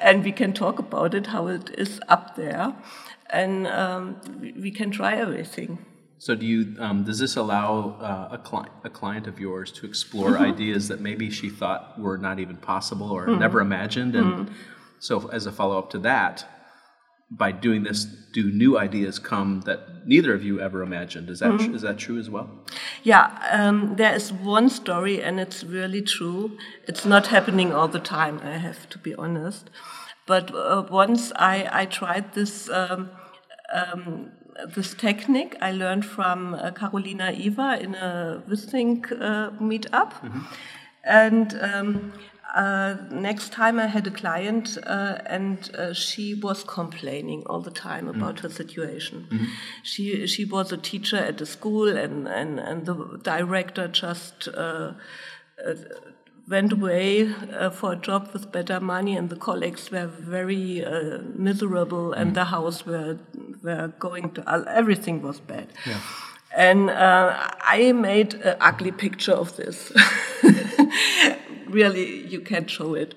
and 0.01 0.25
we 0.25 0.33
can 0.33 0.53
talk 0.53 0.81
about 0.81 1.15
it 1.15 1.29
how 1.29 1.47
it 1.47 1.71
is 1.79 2.01
up 2.09 2.35
there, 2.35 2.75
and 3.31 3.69
um, 3.69 4.17
we 4.65 4.73
can 4.73 4.91
try 4.91 5.15
everything. 5.15 5.79
So, 6.19 6.35
do 6.35 6.45
you 6.45 6.61
um, 6.81 7.05
does 7.05 7.21
this 7.21 7.37
allow 7.37 7.73
uh, 8.11 8.37
a 8.37 8.39
client 8.39 8.73
a 8.83 8.91
client 8.91 9.27
of 9.29 9.39
yours 9.39 9.71
to 9.79 9.87
explore 9.87 10.33
mm-hmm. 10.33 10.53
ideas 10.53 10.89
that 10.89 11.01
maybe 11.01 11.31
she 11.31 11.49
thought 11.51 11.81
were 12.01 12.19
not 12.19 12.41
even 12.41 12.57
possible 12.57 13.11
or 13.13 13.27
mm-hmm. 13.27 13.39
never 13.47 13.61
imagined, 13.61 14.17
and 14.17 14.33
mm-hmm. 14.33 14.55
so 14.99 15.29
as 15.39 15.47
a 15.47 15.53
follow 15.53 15.79
up 15.79 15.91
to 15.91 15.99
that, 16.01 16.45
by 17.31 17.51
doing 17.51 17.83
this, 17.83 18.05
do 18.05 18.51
new 18.51 18.79
ideas 18.79 19.19
come 19.19 19.63
that 19.63 20.07
neither 20.07 20.33
of 20.33 20.45
you 20.45 20.61
ever 20.61 20.83
imagined? 20.83 21.29
Is 21.29 21.41
that 21.41 21.51
mm-hmm. 21.51 21.75
is 21.75 21.83
that 21.83 21.99
true 21.99 22.19
as 22.19 22.31
well? 22.31 22.49
Yeah, 23.03 23.37
um, 23.51 23.97
there 23.97 24.15
is 24.15 24.33
one 24.33 24.69
story, 24.69 25.23
and 25.23 25.41
it's 25.41 25.65
really 25.65 26.03
true. 26.03 26.57
It's 26.87 27.05
not 27.05 27.29
happening 27.29 27.73
all 27.73 27.89
the 27.89 27.99
time. 28.01 28.41
I 28.45 28.59
have 28.59 28.89
to 28.91 28.99
be 28.99 29.15
honest. 29.15 29.71
But 30.27 30.55
uh, 30.55 30.85
once 30.91 31.33
I, 31.37 31.69
I 31.71 31.87
tried 31.87 32.35
this 32.35 32.69
um, 32.69 33.11
um, 33.73 34.33
this 34.75 34.95
technique 34.95 35.57
I 35.61 35.73
learned 35.73 36.05
from 36.05 36.55
uh, 36.55 36.71
Carolina 36.71 37.33
Eva 37.33 37.79
in 37.81 37.95
a 37.95 38.43
Withink 38.49 39.13
uh, 39.13 39.51
meetup, 39.61 40.13
mm-hmm. 40.15 40.41
and 41.05 41.59
um, 41.61 42.13
uh, 42.57 42.97
next 43.11 43.53
time 43.53 43.79
I 43.79 43.87
had 43.87 44.07
a 44.07 44.11
client 44.11 44.79
uh, 44.87 45.19
and 45.27 45.71
uh, 45.77 45.93
she 45.93 46.33
was 46.33 46.65
complaining 46.65 47.43
all 47.45 47.61
the 47.61 47.71
time 47.71 48.09
about 48.09 48.37
mm. 48.37 48.41
her 48.41 48.49
situation. 48.49 49.27
Mm-hmm. 49.31 49.45
She 49.83 50.27
she 50.27 50.47
was 50.47 50.73
a 50.73 50.79
teacher 50.79 51.19
at 51.19 51.39
a 51.43 51.45
school 51.45 51.87
and 51.87 52.27
and, 52.27 52.59
and 52.59 52.87
the 52.87 53.21
director 53.23 53.89
just 53.89 54.49
uh, 54.49 54.93
uh, 55.67 55.75
went 56.49 56.73
away 56.73 57.31
uh, 57.53 57.69
for 57.69 57.93
a 57.93 57.97
job 57.97 58.31
with 58.33 58.51
better 58.53 58.81
money 58.81 59.19
and 59.19 59.29
the 59.29 59.37
colleagues 59.37 59.91
were 59.91 60.07
very 60.07 60.83
miserable 61.35 62.13
mm. 62.13 62.19
and 62.19 62.35
the 62.35 62.47
house 62.47 62.87
were 62.87 63.19
were 63.63 63.89
going 63.99 64.31
to 64.31 64.43
everything 64.67 65.21
was 65.21 65.41
bad. 65.41 65.69
Yeah. 65.87 66.01
And 66.57 66.91
I 66.91 67.93
made 67.93 68.33
an 68.33 68.57
ugly 68.61 68.93
picture 68.93 69.35
of 69.35 69.57
this. 69.57 69.93
really 71.69 72.27
you 72.27 72.41
can't 72.41 72.71
show 72.71 72.95
it. 72.95 73.15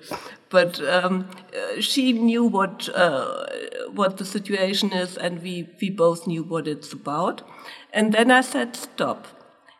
But 0.48 0.80
um, 0.80 1.28
uh, 1.54 1.80
she 1.80 2.12
knew 2.12 2.44
what 2.44 2.88
uh, 2.94 3.46
what 3.94 4.16
the 4.16 4.24
situation 4.24 4.92
is, 4.92 5.16
and 5.16 5.42
we 5.42 5.68
we 5.80 5.90
both 5.90 6.26
knew 6.26 6.42
what 6.42 6.66
it's 6.66 6.92
about. 6.92 7.42
And 7.92 8.12
then 8.12 8.30
I 8.30 8.40
said, 8.40 8.76
"Stop. 8.76 9.26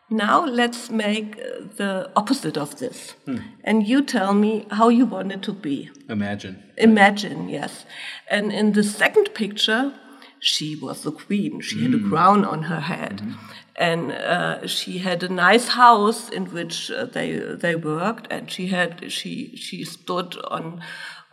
Now 0.09 0.45
let's 0.45 0.89
make 0.89 1.39
uh, 1.39 1.67
the 1.77 2.09
opposite 2.15 2.57
of 2.57 2.79
this, 2.79 3.11
hmm. 3.25 3.37
and 3.63 3.87
you 3.87 4.01
tell 4.01 4.33
me 4.33 4.65
how 4.71 4.89
you 4.89 5.05
want 5.05 5.31
it 5.31 5.41
to 5.43 5.53
be." 5.53 5.89
Imagine. 6.09 6.63
Imagine, 6.77 7.49
yes. 7.49 7.85
And 8.29 8.51
in 8.51 8.73
the 8.73 8.83
second 8.83 9.33
picture, 9.33 9.93
she 10.41 10.75
was 10.75 11.03
the 11.03 11.11
queen. 11.11 11.61
She 11.61 11.77
mm. 11.77 11.83
had 11.83 11.93
a 11.93 11.97
hmm. 11.97 12.09
crown 12.09 12.45
on 12.53 12.63
her 12.63 12.81
head. 12.81 13.21
Mm 13.21 13.31
-hmm 13.31 13.61
and 13.81 14.11
uh, 14.11 14.67
she 14.67 14.99
had 14.99 15.23
a 15.23 15.29
nice 15.29 15.69
house 15.69 16.29
in 16.29 16.45
which 16.45 16.91
uh, 16.91 17.05
they 17.05 17.39
they 17.63 17.75
worked, 17.75 18.27
and 18.31 18.51
she 18.51 18.67
had 18.67 19.11
she 19.11 19.55
she 19.55 19.83
stood 19.83 20.37
on 20.45 20.83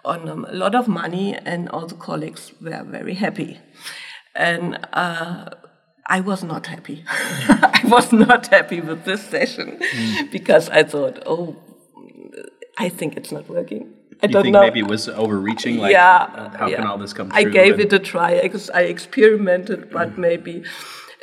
on 0.04 0.28
a 0.28 0.52
lot 0.52 0.74
of 0.74 0.88
money, 0.88 1.34
and 1.34 1.68
all 1.68 1.86
the 1.86 1.94
colleagues 1.94 2.52
were 2.60 2.82
very 2.84 3.14
happy, 3.14 3.60
and. 4.34 4.78
Uh, 4.92 5.50
I 6.10 6.20
was 6.20 6.42
not 6.42 6.66
happy. 6.68 7.04
I 7.08 7.82
was 7.84 8.12
not 8.14 8.46
happy 8.46 8.80
with 8.80 9.04
this 9.04 9.22
session 9.22 9.78
mm. 9.78 10.30
because 10.30 10.70
I 10.70 10.82
thought, 10.82 11.22
oh, 11.26 11.54
I 12.78 12.88
think 12.88 13.14
it's 13.18 13.30
not 13.30 13.46
working. 13.46 13.92
I 14.22 14.26
you 14.26 14.32
don't 14.32 14.42
think 14.42 14.52
know. 14.52 14.62
Maybe 14.62 14.80
it 14.80 14.88
was 14.88 15.08
overreaching. 15.08 15.78
Like, 15.78 15.92
yeah. 15.92 16.50
How 16.56 16.66
yeah. 16.66 16.76
can 16.76 16.86
all 16.86 16.98
this 16.98 17.12
come? 17.12 17.30
I 17.32 17.44
gave 17.44 17.78
it 17.78 17.92
a 17.92 17.98
try. 17.98 18.32
I 18.74 18.80
experimented, 18.82 19.90
but 19.90 20.10
mm. 20.10 20.18
maybe 20.18 20.64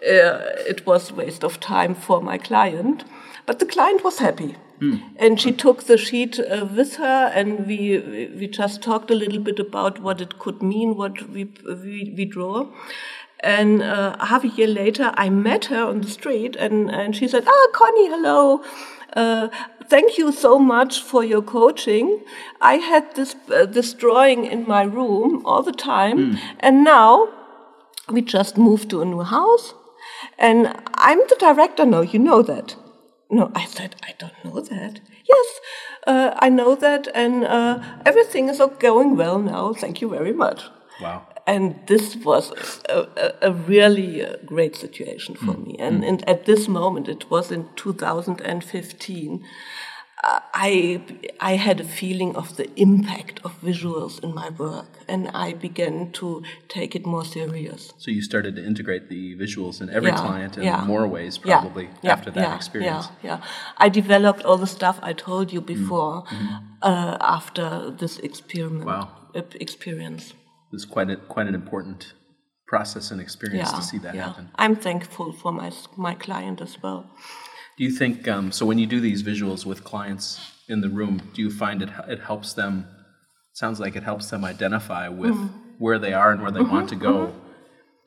uh, 0.04 0.40
it 0.68 0.86
was 0.86 1.12
waste 1.12 1.44
of 1.44 1.60
time 1.60 1.96
for 1.96 2.22
my 2.22 2.38
client. 2.38 3.04
But 3.46 3.60
the 3.60 3.66
client 3.66 4.04
was 4.04 4.20
happy. 4.20 4.56
Mm. 4.82 5.02
And 5.18 5.40
she 5.40 5.52
took 5.52 5.84
the 5.84 5.98
sheet 5.98 6.40
uh, 6.40 6.68
with 6.76 6.96
her, 6.96 7.32
and 7.34 7.66
we 7.66 8.00
we 8.38 8.48
just 8.48 8.82
talked 8.82 9.10
a 9.10 9.16
little 9.16 9.40
bit 9.40 9.60
about 9.60 10.00
what 10.00 10.20
it 10.20 10.38
could 10.38 10.62
mean, 10.62 10.96
what 10.98 11.30
we 11.30 11.46
we, 11.66 12.14
we 12.16 12.26
draw. 12.26 12.68
And 13.40 13.84
uh, 13.84 14.26
half 14.26 14.44
a 14.44 14.48
year 14.48 14.68
later, 14.68 15.14
I 15.16 15.30
met 15.30 15.66
her 15.66 15.84
on 15.84 16.02
the 16.02 16.10
street, 16.10 16.56
and, 16.56 16.90
and 16.90 17.16
she 17.16 17.28
said, 17.28 17.44
"Ah, 17.48 17.68
Conny, 17.74 18.10
hello. 18.10 18.64
Uh, 19.14 19.48
thank 19.90 20.18
you 20.18 20.32
so 20.32 20.60
much 20.60 21.02
for 21.02 21.24
your 21.24 21.42
coaching. 21.42 22.24
I 22.62 22.76
had 22.76 23.16
this 23.16 23.36
uh, 23.54 23.66
this 23.66 23.94
drawing 23.94 24.46
in 24.46 24.68
my 24.68 24.84
room 24.84 25.46
all 25.46 25.64
the 25.64 25.72
time, 25.72 26.18
mm. 26.18 26.40
and 26.60 26.84
now 26.84 27.30
we 28.10 28.22
just 28.22 28.58
moved 28.58 28.90
to 28.90 29.02
a 29.02 29.06
new 29.06 29.22
house." 29.22 29.74
And 30.38 30.74
I'm 30.96 31.20
the 31.30 31.36
director 31.40 31.86
now, 31.86 32.02
you 32.02 32.20
know 32.20 32.42
that. 32.42 32.76
No, 33.30 33.52
I 33.56 33.66
said, 33.66 33.96
I 34.04 34.14
don't 34.18 34.34
know 34.44 34.62
that. 34.62 35.00
Yes, 35.28 35.48
uh, 36.06 36.32
I 36.40 36.50
know 36.50 36.76
that, 36.76 37.08
and 37.16 37.44
uh, 37.44 37.80
everything 38.06 38.50
is 38.50 38.62
going 38.80 39.18
well 39.18 39.40
now. 39.40 39.74
Thank 39.74 40.02
you 40.02 40.10
very 40.10 40.34
much. 40.34 40.64
Wow. 41.02 41.28
And 41.48 41.76
this 41.86 42.16
was 42.16 42.52
a, 42.90 43.08
a, 43.16 43.50
a 43.50 43.54
really 43.54 44.26
uh, 44.26 44.38
great 44.46 44.76
situation 44.76 45.36
for 45.36 45.54
mm. 45.54 45.68
me. 45.68 45.76
And, 45.78 46.04
mm. 46.04 46.08
and, 46.08 46.30
at 46.30 46.46
this 46.46 46.68
moment, 46.68 47.08
it 47.08 47.30
was 47.30 47.52
in 47.52 47.70
2015. 47.76 49.46
I 50.26 51.02
I 51.40 51.56
had 51.56 51.80
a 51.80 51.84
feeling 51.84 52.36
of 52.36 52.56
the 52.56 52.68
impact 52.76 53.40
of 53.44 53.52
visuals 53.62 54.24
in 54.24 54.34
my 54.34 54.50
work, 54.50 54.88
and 55.08 55.30
I 55.30 55.54
began 55.54 56.12
to 56.14 56.42
take 56.68 56.96
it 56.96 57.06
more 57.06 57.26
serious. 57.26 57.94
So 57.98 58.12
you 58.12 58.22
started 58.22 58.56
to 58.56 58.66
integrate 58.66 59.10
the 59.10 59.36
visuals 59.36 59.82
in 59.82 59.90
every 59.90 60.10
Yeah, 60.10 60.26
client 60.26 60.58
in 60.58 60.64
yeah. 60.64 60.86
more 60.86 61.08
ways, 61.08 61.38
probably 61.38 61.90
yeah, 62.02 62.14
after 62.14 62.32
that 62.32 62.56
experience. 62.56 63.08
Yeah, 63.22 63.30
yeah. 63.30 63.86
I 63.86 63.90
developed 63.90 64.44
all 64.46 64.58
the 64.58 64.68
stuff 64.78 64.98
I 65.04 65.14
told 65.14 65.54
you 65.54 65.62
before 65.62 66.24
Mm-hmm. 66.24 66.56
uh, 66.82 67.18
after 67.20 67.92
this 67.92 68.20
experiment. 68.20 68.86
Wow. 68.86 69.10
Experience. 69.60 70.34
Was 70.76 70.86
quite 70.96 71.10
a, 71.16 71.18
quite 71.36 71.48
an 71.52 71.56
important 71.64 72.00
process 72.74 73.06
and 73.12 73.20
experience 73.28 73.70
Yeah, 73.72 73.80
to 73.80 73.84
see 73.92 74.00
that 74.06 74.14
yeah. 74.16 74.26
happen. 74.28 74.46
I'm 74.64 74.76
thankful 74.88 75.30
for 75.42 75.52
my 75.62 75.70
my 76.08 76.16
client 76.26 76.60
as 76.68 76.74
well. 76.84 77.02
Do 77.78 77.82
you 77.88 77.92
think 78.02 78.16
um, 78.36 78.46
so? 78.58 78.62
When 78.70 78.80
you 78.84 78.88
do 78.96 79.00
these 79.10 79.22
visuals 79.32 79.62
with 79.72 79.80
clients 79.92 80.26
in 80.74 80.78
the 80.86 80.90
room, 81.00 81.14
do 81.34 81.40
you 81.46 81.52
find 81.64 81.78
it 81.86 81.90
it 82.16 82.20
helps 82.32 82.50
them? 82.62 82.74
Sounds 83.64 83.80
like 83.84 83.94
it 84.00 84.04
helps 84.12 84.26
them 84.32 84.42
identify 84.56 85.04
with 85.22 85.36
Mm-hmm. 85.36 85.84
where 85.86 86.00
they 86.06 86.14
are 86.22 86.30
and 86.34 86.40
where 86.44 86.54
they 86.58 86.66
want 86.76 86.88
to 86.90 87.00
go. 87.10 87.16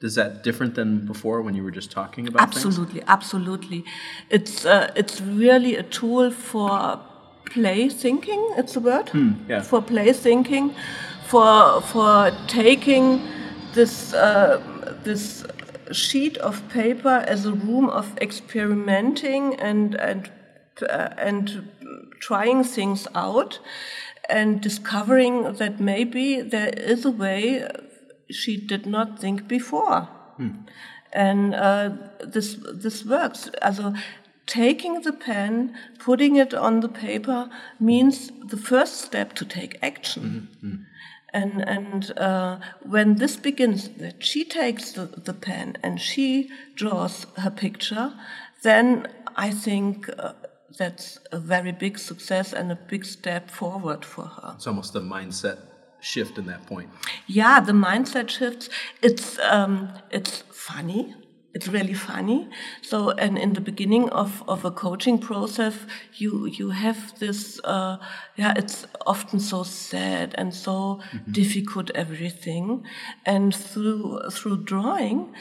Is 0.08 0.14
that 0.20 0.30
different 0.48 0.72
than 0.75 0.90
before 1.12 1.38
when 1.44 1.54
you 1.58 1.64
were 1.66 1.76
just 1.80 1.90
talking 2.00 2.25
about 2.28 2.40
things? 2.54 2.66
Absolutely, 2.66 3.02
absolutely. 3.16 3.80
It's 4.37 4.56
uh, 4.75 5.00
it's 5.00 5.16
really 5.44 5.75
a 5.84 5.84
tool 5.98 6.30
for 6.30 7.00
play 7.54 7.80
thinking. 8.04 8.40
It's 8.60 8.76
a 8.76 8.80
word 8.80 9.08
Hmm, 9.14 9.32
yeah. 9.52 9.62
for 9.70 9.80
play 9.82 10.12
thinking, 10.12 10.66
for 11.28 11.82
for 11.82 12.32
taking 12.47 13.20
this 13.75 14.14
uh, 14.14 14.61
this 15.04 15.44
sheet 15.92 16.37
of 16.38 16.68
paper 16.68 17.25
as 17.26 17.47
a 17.47 17.52
room 17.52 17.88
of 17.90 18.16
experimenting 18.20 19.54
and 19.61 19.94
and 19.94 20.30
uh, 20.82 21.08
and 21.18 21.68
trying 22.20 22.64
things 22.64 23.06
out 23.14 23.61
and 24.28 24.61
discovering 24.61 25.54
that 25.54 25.80
maybe 25.80 26.42
there 26.42 26.68
is 26.68 27.04
a 27.04 27.11
way 27.11 27.66
she 28.30 28.56
did 28.56 28.87
not 28.87 29.18
think 29.18 29.49
before. 29.49 30.08
And 31.12 31.54
uh, 31.54 31.90
this 32.20 32.56
this 32.85 33.04
works. 33.04 33.50
Also, 33.62 33.94
taking 34.47 35.02
the 35.02 35.12
pen, 35.12 35.75
putting 35.99 36.37
it 36.37 36.54
on 36.54 36.80
the 36.80 36.88
paper 36.88 37.49
means 37.80 38.30
the 38.50 38.56
first 38.56 39.00
step 39.00 39.35
to 39.35 39.44
take 39.44 39.78
action. 39.82 40.49
And 41.32 41.68
and 41.68 42.18
uh, 42.18 42.58
when 42.82 43.16
this 43.16 43.37
begins, 43.37 43.88
that 43.99 44.25
she 44.25 44.44
takes 44.44 44.92
the, 44.92 45.06
the 45.06 45.35
pen 45.35 45.76
and 45.82 46.00
she 46.00 46.50
draws 46.75 47.26
her 47.37 47.50
picture, 47.50 48.14
then 48.62 49.06
I 49.37 49.50
think 49.50 50.08
uh, 50.18 50.32
that's 50.78 51.18
a 51.30 51.38
very 51.38 51.73
big 51.73 51.99
success 51.99 52.52
and 52.52 52.73
a 52.73 52.76
big 52.76 53.04
step 53.04 53.50
forward 53.50 54.04
for 54.04 54.25
her. 54.25 54.52
It's 54.56 54.66
almost 54.66 54.94
a 54.97 55.00
mindset 55.00 55.58
shift 56.00 56.38
in 56.38 56.47
that 56.47 56.66
point. 56.66 56.88
Yeah, 57.26 57.61
the 57.61 57.73
mindset 57.73 58.30
shifts. 58.30 58.70
It's 59.02 59.38
um, 59.40 59.90
it's 60.11 60.44
funny. 60.50 61.14
It's 61.55 61.67
really 61.67 61.95
funny. 61.95 62.49
So, 62.83 63.11
and 63.12 63.38
in 63.38 63.55
the 63.55 63.61
beginning 63.61 64.11
of, 64.11 64.45
of 64.47 64.64
a 64.64 64.71
coaching 64.71 65.19
process, 65.19 65.75
you 66.14 66.47
you 66.47 66.71
have 66.71 67.19
this. 67.19 67.59
Uh, 67.64 67.97
yeah, 68.37 68.52
it's 68.55 68.87
often 69.07 69.40
so 69.40 69.62
sad 69.62 70.35
and 70.37 70.55
so 70.55 71.00
difficult 71.31 71.90
everything, 71.95 72.85
and 73.25 73.55
through 73.55 74.28
through 74.31 74.64
drawing, 74.64 75.35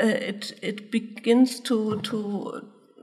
uh, 0.00 0.06
it 0.06 0.58
it 0.62 0.92
begins 0.92 1.60
to 1.60 2.00
to 2.02 2.62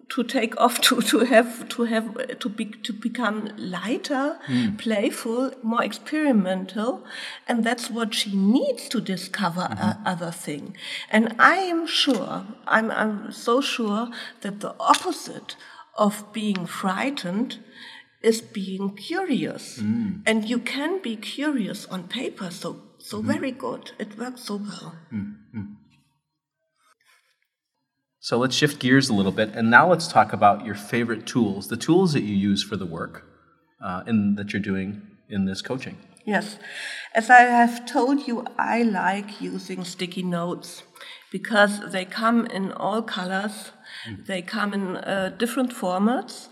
to 0.10 0.24
take 0.24 0.60
off 0.60 0.80
to, 0.88 1.02
to 1.02 1.20
have 1.20 1.68
to 1.70 1.84
have 1.84 2.40
to 2.40 2.50
be 2.50 2.66
to 2.66 2.94
become 2.94 3.50
lighter 3.58 4.38
hmm. 4.46 4.76
playful 4.76 5.52
more 5.64 5.84
experimental 5.84 7.04
and 7.48 7.64
that's 7.64 7.90
what 7.90 8.14
she 8.14 8.36
needs 8.36 8.88
to 8.90 9.02
discover 9.02 9.62
a 9.62 9.98
other 10.06 10.32
thing. 10.32 10.76
And 11.10 11.36
i 11.40 11.56
am 11.56 11.88
sure 11.88 12.46
I'm, 12.68 12.92
I'm 12.92 13.32
so 13.32 13.62
sure 13.62 14.10
that 14.42 14.60
the 14.60 14.76
opposite 14.80 15.56
of 15.96 16.32
being 16.34 16.66
frightened 16.66 17.60
is 18.22 18.42
being 18.42 18.96
curious. 18.96 19.78
Hmm. 19.78 20.18
And 20.26 20.50
you 20.50 20.60
can 20.60 21.02
be 21.02 21.16
curious 21.16 21.86
on 21.86 22.08
paper 22.08 22.50
so 22.50 22.82
so 22.98 23.18
mm-hmm. 23.18 23.32
very 23.32 23.52
good. 23.52 23.92
It 24.00 24.18
works 24.18 24.42
so 24.44 24.56
well 24.56 24.96
hmm, 25.10 25.34
So 28.26 28.40
let's 28.40 28.56
shift 28.56 28.80
gears 28.80 29.08
a 29.08 29.14
little 29.14 29.32
bit, 29.32 29.52
and 29.54 29.70
now 29.70 29.88
let's 29.88 30.08
talk 30.08 30.34
about 30.34 30.66
your 30.66 30.74
favorite 30.74 31.28
tools, 31.28 31.68
the 31.68 31.78
tools 31.78 32.14
that 32.14 32.24
you 32.24 32.34
use 32.34 32.64
for 32.64 32.76
the 32.76 32.88
work 32.88 33.24
uh, 33.80 34.02
in, 34.08 34.34
that 34.34 34.52
you're 34.52 34.64
doing 34.64 35.04
in 35.30 35.46
this 35.46 35.62
coaching. 35.62 35.96
Yes. 36.26 36.58
As 37.14 37.30
I 37.30 37.42
have 37.42 37.86
told 37.86 38.28
you, 38.28 38.44
I 38.58 38.82
like 38.82 39.40
using 39.40 39.84
sticky 39.84 40.24
notes 40.24 40.82
because 41.32 41.92
they 41.92 42.04
come 42.04 42.48
in 42.48 42.72
all 42.72 43.04
colors, 43.04 43.74
they 44.26 44.42
come 44.42 44.74
in 44.74 44.98
uh, 44.98 45.36
different 45.38 45.72
formats, 45.72 46.48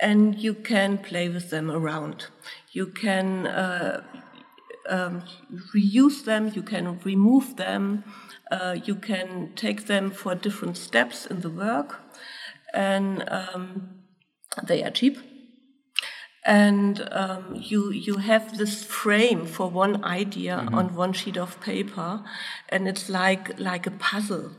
and 0.00 0.38
you 0.38 0.54
can 0.54 0.96
play 0.96 1.28
with 1.28 1.50
them 1.50 1.72
around. 1.72 2.26
You 2.70 2.86
can 2.86 3.48
uh, 3.48 4.04
um, 4.88 5.24
reuse 5.74 6.24
them, 6.24 6.52
you 6.54 6.62
can 6.62 7.00
remove 7.00 7.56
them, 7.56 8.04
uh, 8.50 8.76
you 8.84 8.94
can 8.94 9.52
take 9.54 9.86
them 9.86 10.10
for 10.10 10.34
different 10.34 10.76
steps 10.76 11.26
in 11.26 11.40
the 11.40 11.50
work, 11.50 12.00
and 12.72 13.24
um, 13.28 14.02
they 14.66 14.82
are 14.82 14.90
cheap 14.90 15.18
and 16.46 17.08
um, 17.10 17.56
you 17.56 17.90
you 17.90 18.18
have 18.18 18.56
this 18.56 18.84
frame 18.84 19.44
for 19.46 19.68
one 19.68 20.02
idea 20.04 20.64
on 20.72 20.94
one 20.94 21.12
sheet 21.12 21.36
of 21.36 21.60
paper, 21.60 22.22
and 22.68 22.86
it's 22.86 23.08
like 23.08 23.58
like 23.58 23.86
a 23.86 23.90
puzzle, 23.90 24.52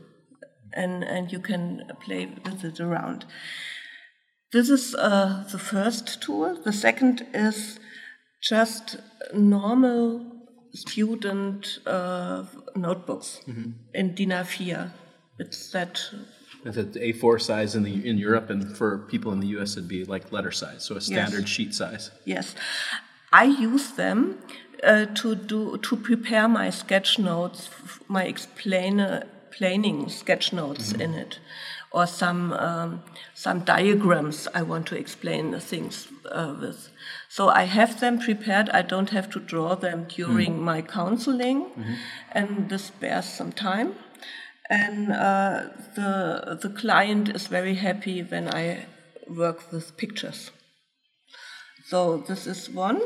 and 0.74 1.02
and 1.02 1.32
you 1.32 1.40
can 1.40 1.90
play 2.04 2.26
with 2.44 2.62
it 2.62 2.78
around. 2.78 3.24
This 4.52 4.68
is 4.68 4.94
uh, 4.94 5.44
the 5.50 5.58
first 5.58 6.22
tool. 6.22 6.60
The 6.62 6.72
second 6.72 7.26
is 7.32 7.80
just 8.42 8.96
normal 9.34 10.37
student 10.72 11.78
uh, 11.86 12.44
notebooks 12.76 13.40
in 13.94 14.14
DIN 14.14 14.30
A4. 14.30 14.90
It's 15.38 15.70
that 15.70 16.00
It's 16.64 16.76
an 16.76 16.92
A4 16.92 17.40
size 17.40 17.76
in 17.76 17.82
the 17.84 18.08
in 18.08 18.18
Europe, 18.18 18.50
and 18.50 18.76
for 18.76 18.98
people 18.98 19.32
in 19.32 19.40
the 19.40 19.48
US, 19.58 19.76
it'd 19.76 19.88
be 19.88 20.04
like 20.04 20.32
letter 20.32 20.50
size, 20.50 20.84
so 20.84 20.96
a 20.96 21.00
standard 21.00 21.48
sheet 21.48 21.74
size. 21.74 22.10
Yes, 22.24 22.54
I 23.32 23.44
use 23.44 23.92
them 23.92 24.38
uh, 24.82 25.06
to 25.06 25.34
do 25.34 25.78
to 25.78 25.96
prepare 25.96 26.48
my 26.48 26.70
sketch 26.70 27.18
notes, 27.18 27.68
my 28.08 28.24
explainer 28.24 29.26
planning 29.50 30.08
sketch 30.08 30.52
notes 30.52 30.92
in 30.92 31.14
it, 31.14 31.38
or 31.90 32.06
some 32.06 32.52
um, 32.52 33.02
some 33.34 33.60
diagrams 33.60 34.48
I 34.54 34.62
want 34.62 34.86
to 34.86 34.96
explain 34.96 35.50
the 35.50 35.60
things 35.60 36.08
uh, 36.30 36.54
with. 36.60 36.90
So 37.28 37.48
I 37.48 37.64
have 37.64 38.00
them 38.00 38.18
prepared. 38.18 38.68
I 38.70 38.82
don't 38.82 39.10
have 39.10 39.30
to 39.30 39.40
draw 39.40 39.74
them 39.74 40.06
during 40.08 40.62
my 40.62 40.82
counseling, 40.82 41.66
and 42.32 42.68
this 42.68 42.84
spares 42.84 43.26
some 43.26 43.52
time. 43.52 43.94
And 44.70 45.12
uh, 45.12 45.68
the 45.94 46.58
the 46.60 46.68
client 46.68 47.28
is 47.30 47.46
very 47.46 47.74
happy 47.74 48.22
when 48.22 48.54
I 48.54 48.86
work 49.26 49.72
with 49.72 49.96
pictures. 49.96 50.50
So 51.86 52.18
this 52.18 52.46
is 52.46 52.68
one. 52.68 53.00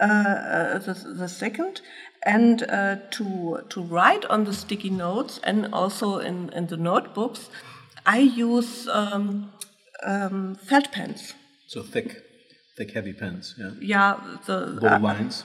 Uh, 0.00 0.04
uh, 0.04 0.78
the, 0.78 0.94
the 1.16 1.28
second, 1.28 1.80
and 2.26 2.64
uh, 2.64 2.96
to 3.10 3.60
to 3.68 3.80
write 3.82 4.24
on 4.24 4.44
the 4.44 4.52
sticky 4.52 4.90
notes 4.90 5.38
and 5.44 5.72
also 5.72 6.18
in, 6.18 6.50
in 6.54 6.66
the 6.66 6.76
notebooks, 6.76 7.50
I 8.06 8.18
use 8.18 8.88
um, 8.88 9.52
um, 10.04 10.56
felt 10.56 10.90
pens. 10.92 11.34
So 11.66 11.82
thick, 11.82 12.16
thick, 12.76 12.92
heavy 12.92 13.12
pens. 13.12 13.54
Yeah, 13.58 13.70
Yeah, 13.80 14.20
the 14.46 14.78
bold 14.80 14.92
uh, 14.92 14.98
lines. 14.98 15.44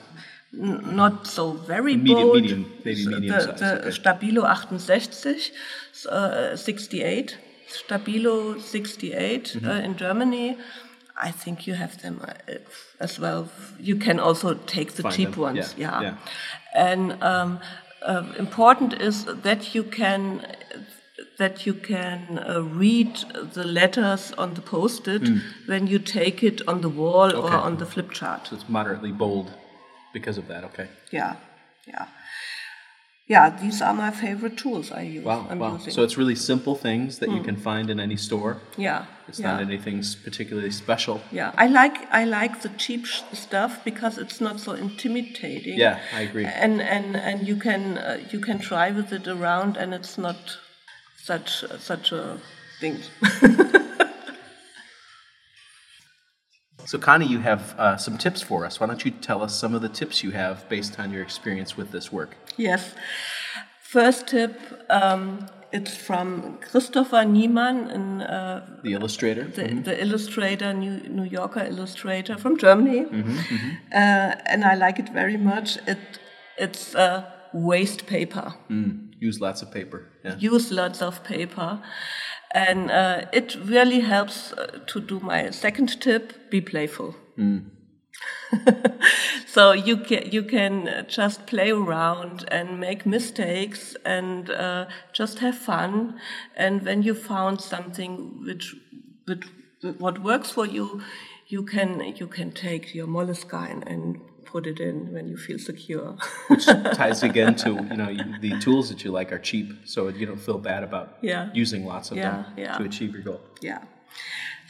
not 0.52 1.28
so 1.28 1.52
very 1.54 1.96
Medium- 1.96 2.22
bold. 2.28 2.41
medium, 2.41 2.65
maybe 2.86 3.06
medium 3.06 3.28
the, 3.28 3.41
size, 3.41 3.60
the 3.60 3.80
okay. 3.80 3.89
Stabilo 3.91 4.43
68, 4.80 5.52
uh, 6.10 6.56
68, 6.56 7.38
Stabilo 7.70 8.60
68 8.62 9.43
Mm-hmm. 9.43 9.67
uh, 9.70 9.74
in 9.86 9.96
Germany. 9.98 10.58
I 11.20 11.32
think 11.32 11.65
you 11.67 11.74
have 11.76 12.02
them 12.02 12.22
uh, 12.28 12.34
as 13.00 13.20
well. 13.20 13.50
You 13.80 13.96
can 13.96 14.20
also 14.20 14.54
take 14.54 14.93
the 14.93 15.04
Find 15.04 15.15
cheap 15.15 15.32
them, 15.32 15.41
ones. 15.41 15.74
yeah, 15.78 16.02
Yeah. 16.02 16.02
yeah. 16.02 16.15
And 16.76 17.24
um, 17.24 17.60
uh, 18.04 18.24
important 18.38 18.93
is 19.02 19.26
that 19.26 19.74
you 19.76 19.84
can 19.84 20.46
that 21.38 21.65
you 21.65 21.73
can 21.73 22.39
uh, 22.39 22.62
read 22.62 23.15
the 23.53 23.63
letters 23.63 24.32
on 24.38 24.53
the 24.53 24.62
post-it 24.62 25.27
when 25.65 25.88
you 25.88 25.99
take 25.99 26.43
it 26.43 26.62
on 26.67 26.82
the 26.82 26.89
wall 26.89 27.36
or 27.36 27.49
Hmm. 27.49 27.67
On 27.67 27.77
the 27.77 27.86
flip 27.86 28.12
chart. 28.12 28.47
So 28.47 28.56
it's 28.56 28.69
moderately 28.69 29.12
bold 29.12 29.51
because 30.13 30.38
of 30.38 30.47
that. 30.47 30.63
Okay. 30.63 30.88
Yeah, 31.12 31.36
yeah. 31.88 32.08
yeah, 33.27 33.49
these 33.62 33.82
are 33.82 33.93
my 33.93 34.12
favorite 34.12 34.58
tools 34.58 34.91
I 34.91 35.01
use. 35.01 35.25
Wow, 35.25 35.47
I'm 35.49 35.60
wow. 35.60 35.73
using. 35.73 35.91
So 35.93 36.03
it's 36.03 36.17
really 36.17 36.36
simple 36.36 36.75
things 36.75 37.19
that 37.19 37.30
you 37.30 37.41
can 37.43 37.58
find 37.58 37.89
in 37.89 37.99
any 37.99 38.15
store. 38.15 38.58
yeah, 38.77 39.06
It's 39.27 39.39
yeah. 39.39 39.51
not 39.51 39.62
anything 39.62 40.01
particularly 40.23 40.71
special. 40.71 41.19
Yeah, 41.32 41.51
I 41.58 41.67
like 41.67 41.97
I 42.12 42.23
like 42.25 42.62
the 42.62 42.69
cheap 42.77 43.06
stuff 43.34 43.84
because 43.84 44.17
it's 44.17 44.39
not 44.39 44.60
so 44.60 44.71
intimidating. 44.73 45.77
Yeah, 45.77 45.99
I 46.13 46.21
agree. 46.21 46.45
And 46.45 46.82
and 46.82 47.15
and 47.17 47.47
you 47.47 47.58
can 47.58 47.97
uh, 47.97 48.19
you 48.32 48.39
can 48.39 48.60
try 48.60 48.91
with 48.91 49.12
it 49.12 49.27
around, 49.27 49.77
and 49.77 49.93
it's 49.93 50.17
not 50.17 50.38
such 51.27 51.49
such 51.79 52.11
a 52.11 52.23
thing. 52.79 52.95
So, 56.85 56.97
Conny, 56.97 57.25
you 57.27 57.39
have 57.39 57.75
uh, 57.77 57.97
some 57.97 58.17
tips 58.17 58.41
for 58.41 58.65
us. 58.65 58.79
Why 58.79 58.87
don't 58.87 59.03
you 59.03 59.11
tell 59.11 59.41
us 59.43 59.53
some 59.53 59.75
of 59.75 59.81
the 59.81 59.89
tips 59.89 60.23
you 60.23 60.31
have 60.31 60.69
based 60.69 60.97
on 61.01 61.11
your 61.11 61.21
experience 61.21 61.75
with 61.75 61.91
this 61.91 62.13
work? 62.13 62.31
yes. 62.57 62.93
First 63.81 64.27
tip. 64.27 64.53
Um, 64.89 65.47
it's 65.73 65.95
from 65.97 66.57
Christopher 66.61 67.25
Niemann, 67.25 67.89
in, 67.91 68.21
uh, 68.21 68.79
The 68.83 68.93
illustrator. 68.93 69.43
the, 69.43 69.67
the 69.89 70.01
illustrator, 70.01 70.73
New, 70.73 70.95
New 71.09 71.23
Yorker 71.25 71.65
illustrator 71.65 72.37
from 72.37 72.57
Germany, 72.57 73.05
Uh, 73.91 74.35
and 74.51 74.63
I 74.63 74.75
like 74.75 74.97
it 74.99 75.09
very 75.09 75.37
much. 75.37 75.77
It 75.87 75.99
it's 76.57 76.95
uh, 76.95 77.25
waste 77.53 78.05
paper. 78.07 78.53
Mm, 78.69 79.07
use 79.19 79.39
lots 79.39 79.62
of 79.62 79.71
paper. 79.71 80.10
Yeah. 80.23 80.36
use 80.38 80.71
lots 80.71 81.01
of 81.01 81.23
paper. 81.23 81.82
And 82.51 82.89
uh, 82.89 83.25
it 83.34 83.58
really 83.65 83.99
helps 83.99 84.53
uh, 84.53 84.80
to 84.88 85.01
do 85.01 85.19
my 85.19 85.51
second 85.51 85.99
tip 86.01 86.49
be 86.49 86.62
playful. 86.62 87.15
so 89.45 89.73
you 89.73 89.97
can, 89.97 90.32
you 90.32 90.43
can 90.43 91.06
just 91.08 91.45
play 91.45 91.71
around 91.71 92.45
and 92.49 92.80
make 92.80 93.06
mistakes 93.06 93.95
and 94.06 94.49
uh, 94.49 94.86
just 95.13 95.39
have 95.39 95.58
fun. 95.58 96.19
And 96.56 96.84
when 96.84 97.03
you 97.03 97.13
found 97.13 97.62
something 97.62 98.43
which, 98.45 98.75
which 99.25 99.43
what 99.97 100.23
works 100.23 100.51
for 100.51 100.65
you, 100.65 101.01
you 101.47 101.63
can 101.63 102.01
you 102.17 102.27
can 102.27 102.51
take 102.51 102.93
your 102.93 103.08
moleskine 103.08 103.84
and 103.86 104.19
put 104.51 104.65
it 104.67 104.79
in 104.79 104.95
when 105.13 105.27
you 105.27 105.38
feel 105.38 105.60
secure. 105.60 106.15
Which 106.47 106.65
ties 106.65 107.23
again 107.23 107.55
to 107.63 107.69
you 107.91 107.97
know 108.01 108.12
the 108.41 108.53
tools 108.65 108.86
that 108.89 108.99
you 109.03 109.12
like 109.19 109.31
are 109.36 109.39
cheap, 109.49 109.67
so 109.86 110.07
you 110.19 110.25
don't 110.25 110.43
feel 110.49 110.57
bad 110.71 110.83
about 110.83 111.07
Yeah. 111.21 111.49
using 111.53 111.86
lots 111.86 112.12
of 112.12 112.17
Yeah, 112.17 112.29
them 112.29 112.45
yeah. 112.57 112.77
to 112.77 112.83
achieve 112.83 113.12
your 113.15 113.23
goal. 113.23 113.41
Yeah. 113.62 113.79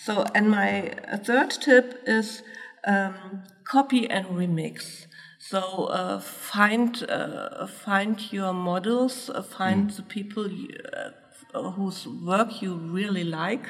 So, 0.05 0.13
and 0.35 0.49
my 0.49 0.69
uh, 1.11 1.17
third 1.17 1.49
tip 1.65 1.85
is 2.05 2.43
um, 2.85 3.13
copy 3.63 4.09
and 4.09 4.25
remix. 4.27 5.05
So 5.39 5.59
uh, 5.99 6.19
find 6.19 6.91
uh, 7.09 7.67
find 7.67 8.15
your 8.33 8.53
models, 8.53 9.29
uh, 9.29 9.41
find 9.41 9.89
the 9.97 10.03
people 10.03 10.43
you, 10.51 10.69
uh, 11.53 11.71
whose 11.71 12.07
work 12.07 12.61
you 12.61 12.75
really 12.75 13.23
like, 13.23 13.65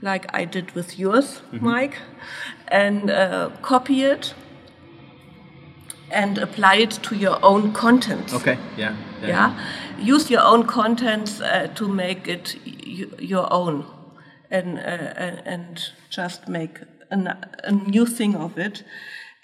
like 0.00 0.26
I 0.40 0.44
did 0.44 0.72
with 0.74 0.98
yours, 0.98 1.42
Mike, 1.52 1.96
and 2.68 3.10
uh, 3.10 3.50
copy 3.62 4.02
it 4.04 4.34
and 6.12 6.38
apply 6.38 6.76
it 6.76 6.90
to 7.02 7.14
your 7.16 7.38
own 7.42 7.72
content. 7.72 8.32
Okay. 8.34 8.58
Yeah. 8.76 8.94
Yeah, 9.22 9.54
use 9.98 10.30
your 10.30 10.42
own 10.42 10.66
contents 10.66 11.40
uh, 11.40 11.68
to 11.74 11.86
make 11.88 12.26
it 12.26 12.56
y- 12.66 13.06
your 13.20 13.46
own, 13.52 13.84
and 14.50 14.78
uh, 14.78 15.14
and 15.16 15.42
and 15.46 15.92
just 16.10 16.48
make 16.48 16.80
an, 17.10 17.28
a 17.64 17.70
new 17.70 18.04
thing 18.06 18.34
of 18.36 18.58
it, 18.58 18.84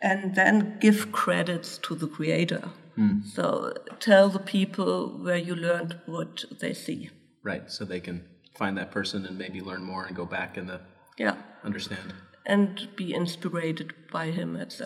and 0.02 0.35
then 0.35 0.76
give 0.81 1.12
credits 1.12 1.78
to 1.78 1.94
the 1.94 2.07
creator. 2.09 2.62
So 3.35 3.72
tell 4.00 4.28
the 4.28 4.40
people 4.40 5.11
where 5.22 5.37
you 5.38 5.54
learned 5.54 5.94
what 6.07 6.44
they 6.61 6.74
see. 6.74 7.11
Right. 7.44 7.70
So 7.70 7.85
they 7.85 8.00
can 8.00 8.24
find 8.59 8.76
that 8.76 8.90
person 8.90 9.24
and 9.26 9.38
maybe 9.38 9.61
learn 9.61 9.85
more 9.85 10.04
and 10.07 10.16
go 10.16 10.24
back 10.26 10.57
and 10.57 10.70
Yeah, 11.16 11.37
understand. 11.64 12.12
and 12.44 12.88
be 12.96 13.14
inspired 13.14 13.94
by 14.12 14.33
him 14.33 14.57
as, 14.57 14.83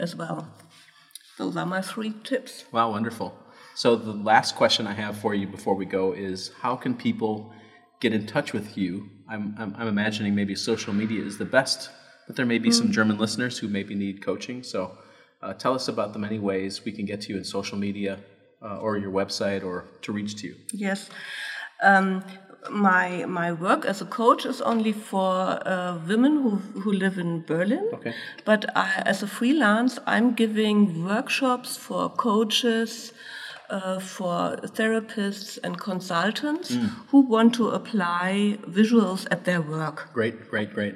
as 0.00 0.14
well. 0.14 0.46
Those 1.38 1.56
are 1.56 1.66
my 1.66 1.80
three 1.80 2.14
tips. 2.24 2.64
Wow, 2.72 2.90
wonderful. 2.90 3.32
So 3.74 3.94
the 3.94 4.12
last 4.12 4.56
question 4.56 4.88
I 4.88 4.92
have 4.94 5.16
for 5.16 5.34
you 5.34 5.46
before 5.46 5.74
we 5.74 5.84
go 5.84 6.12
is 6.12 6.50
how 6.60 6.74
can 6.74 6.96
people 6.96 7.52
get 8.00 8.12
in 8.12 8.26
touch 8.26 8.52
with 8.52 8.76
you? 8.76 9.08
I'm, 9.28 9.54
I'm, 9.56 9.74
I'm 9.78 9.86
imagining 9.86 10.34
maybe 10.34 10.56
social 10.56 10.92
media 10.92 11.24
is 11.24 11.38
the 11.38 11.44
best, 11.44 11.90
but 12.26 12.34
there 12.34 12.44
may 12.44 12.58
be 12.58 12.72
some 12.72 12.90
German 12.90 13.18
listeners 13.18 13.56
who 13.58 13.68
maybe 13.68 13.94
need 13.94 14.20
coaching. 14.20 14.64
So 14.64 14.98
uh, 15.40 15.54
tell 15.54 15.74
us 15.74 15.86
about 15.86 16.12
the 16.12 16.18
many 16.18 16.40
ways 16.40 16.84
we 16.84 16.90
can 16.90 17.06
get 17.06 17.20
to 17.22 17.32
you 17.32 17.38
in 17.38 17.44
social 17.44 17.78
media 17.78 18.18
uh, 18.60 18.78
or 18.78 18.98
your 18.98 19.12
website 19.12 19.62
or 19.64 19.84
to 20.02 20.12
reach 20.12 20.34
to 20.40 20.48
you. 20.48 20.56
Yes. 20.72 21.08
Um, 21.80 22.24
my 22.70 23.24
my 23.26 23.52
work 23.52 23.84
as 23.84 24.00
a 24.02 24.04
coach 24.04 24.44
is 24.46 24.60
only 24.60 24.92
for 24.92 25.30
uh, 25.66 25.98
women 26.08 26.42
who 26.42 26.50
who 26.82 26.92
live 26.92 27.18
in 27.18 27.42
Berlin. 27.46 27.88
Okay. 27.94 28.14
But 28.44 28.64
I, 28.76 29.02
as 29.06 29.22
a 29.22 29.26
freelance, 29.26 29.98
I'm 30.06 30.34
giving 30.34 31.04
workshops 31.04 31.76
for 31.76 32.10
coaches, 32.10 33.12
uh, 33.70 33.98
for 34.00 34.56
therapists 34.76 35.58
and 35.62 35.78
consultants 35.78 36.76
who 37.10 37.20
want 37.20 37.54
to 37.54 37.68
apply 37.68 38.58
visuals 38.68 39.26
at 39.30 39.44
their 39.44 39.60
work, 39.62 40.08
Great, 40.14 40.50
great, 40.50 40.72
great. 40.74 40.94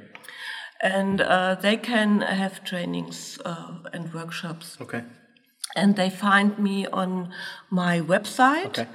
and 0.80 1.20
uh, 1.20 1.54
they 1.60 1.76
can 1.76 2.20
have 2.22 2.64
trainings 2.64 3.38
uh, 3.44 3.74
and 3.92 4.12
workshops 4.14 4.76
Okay. 4.80 5.02
and 5.76 5.96
they 5.96 6.10
find 6.10 6.58
me 6.58 6.86
on 6.92 7.32
my 7.70 8.00
website. 8.00 8.66
Okay. 8.78 8.88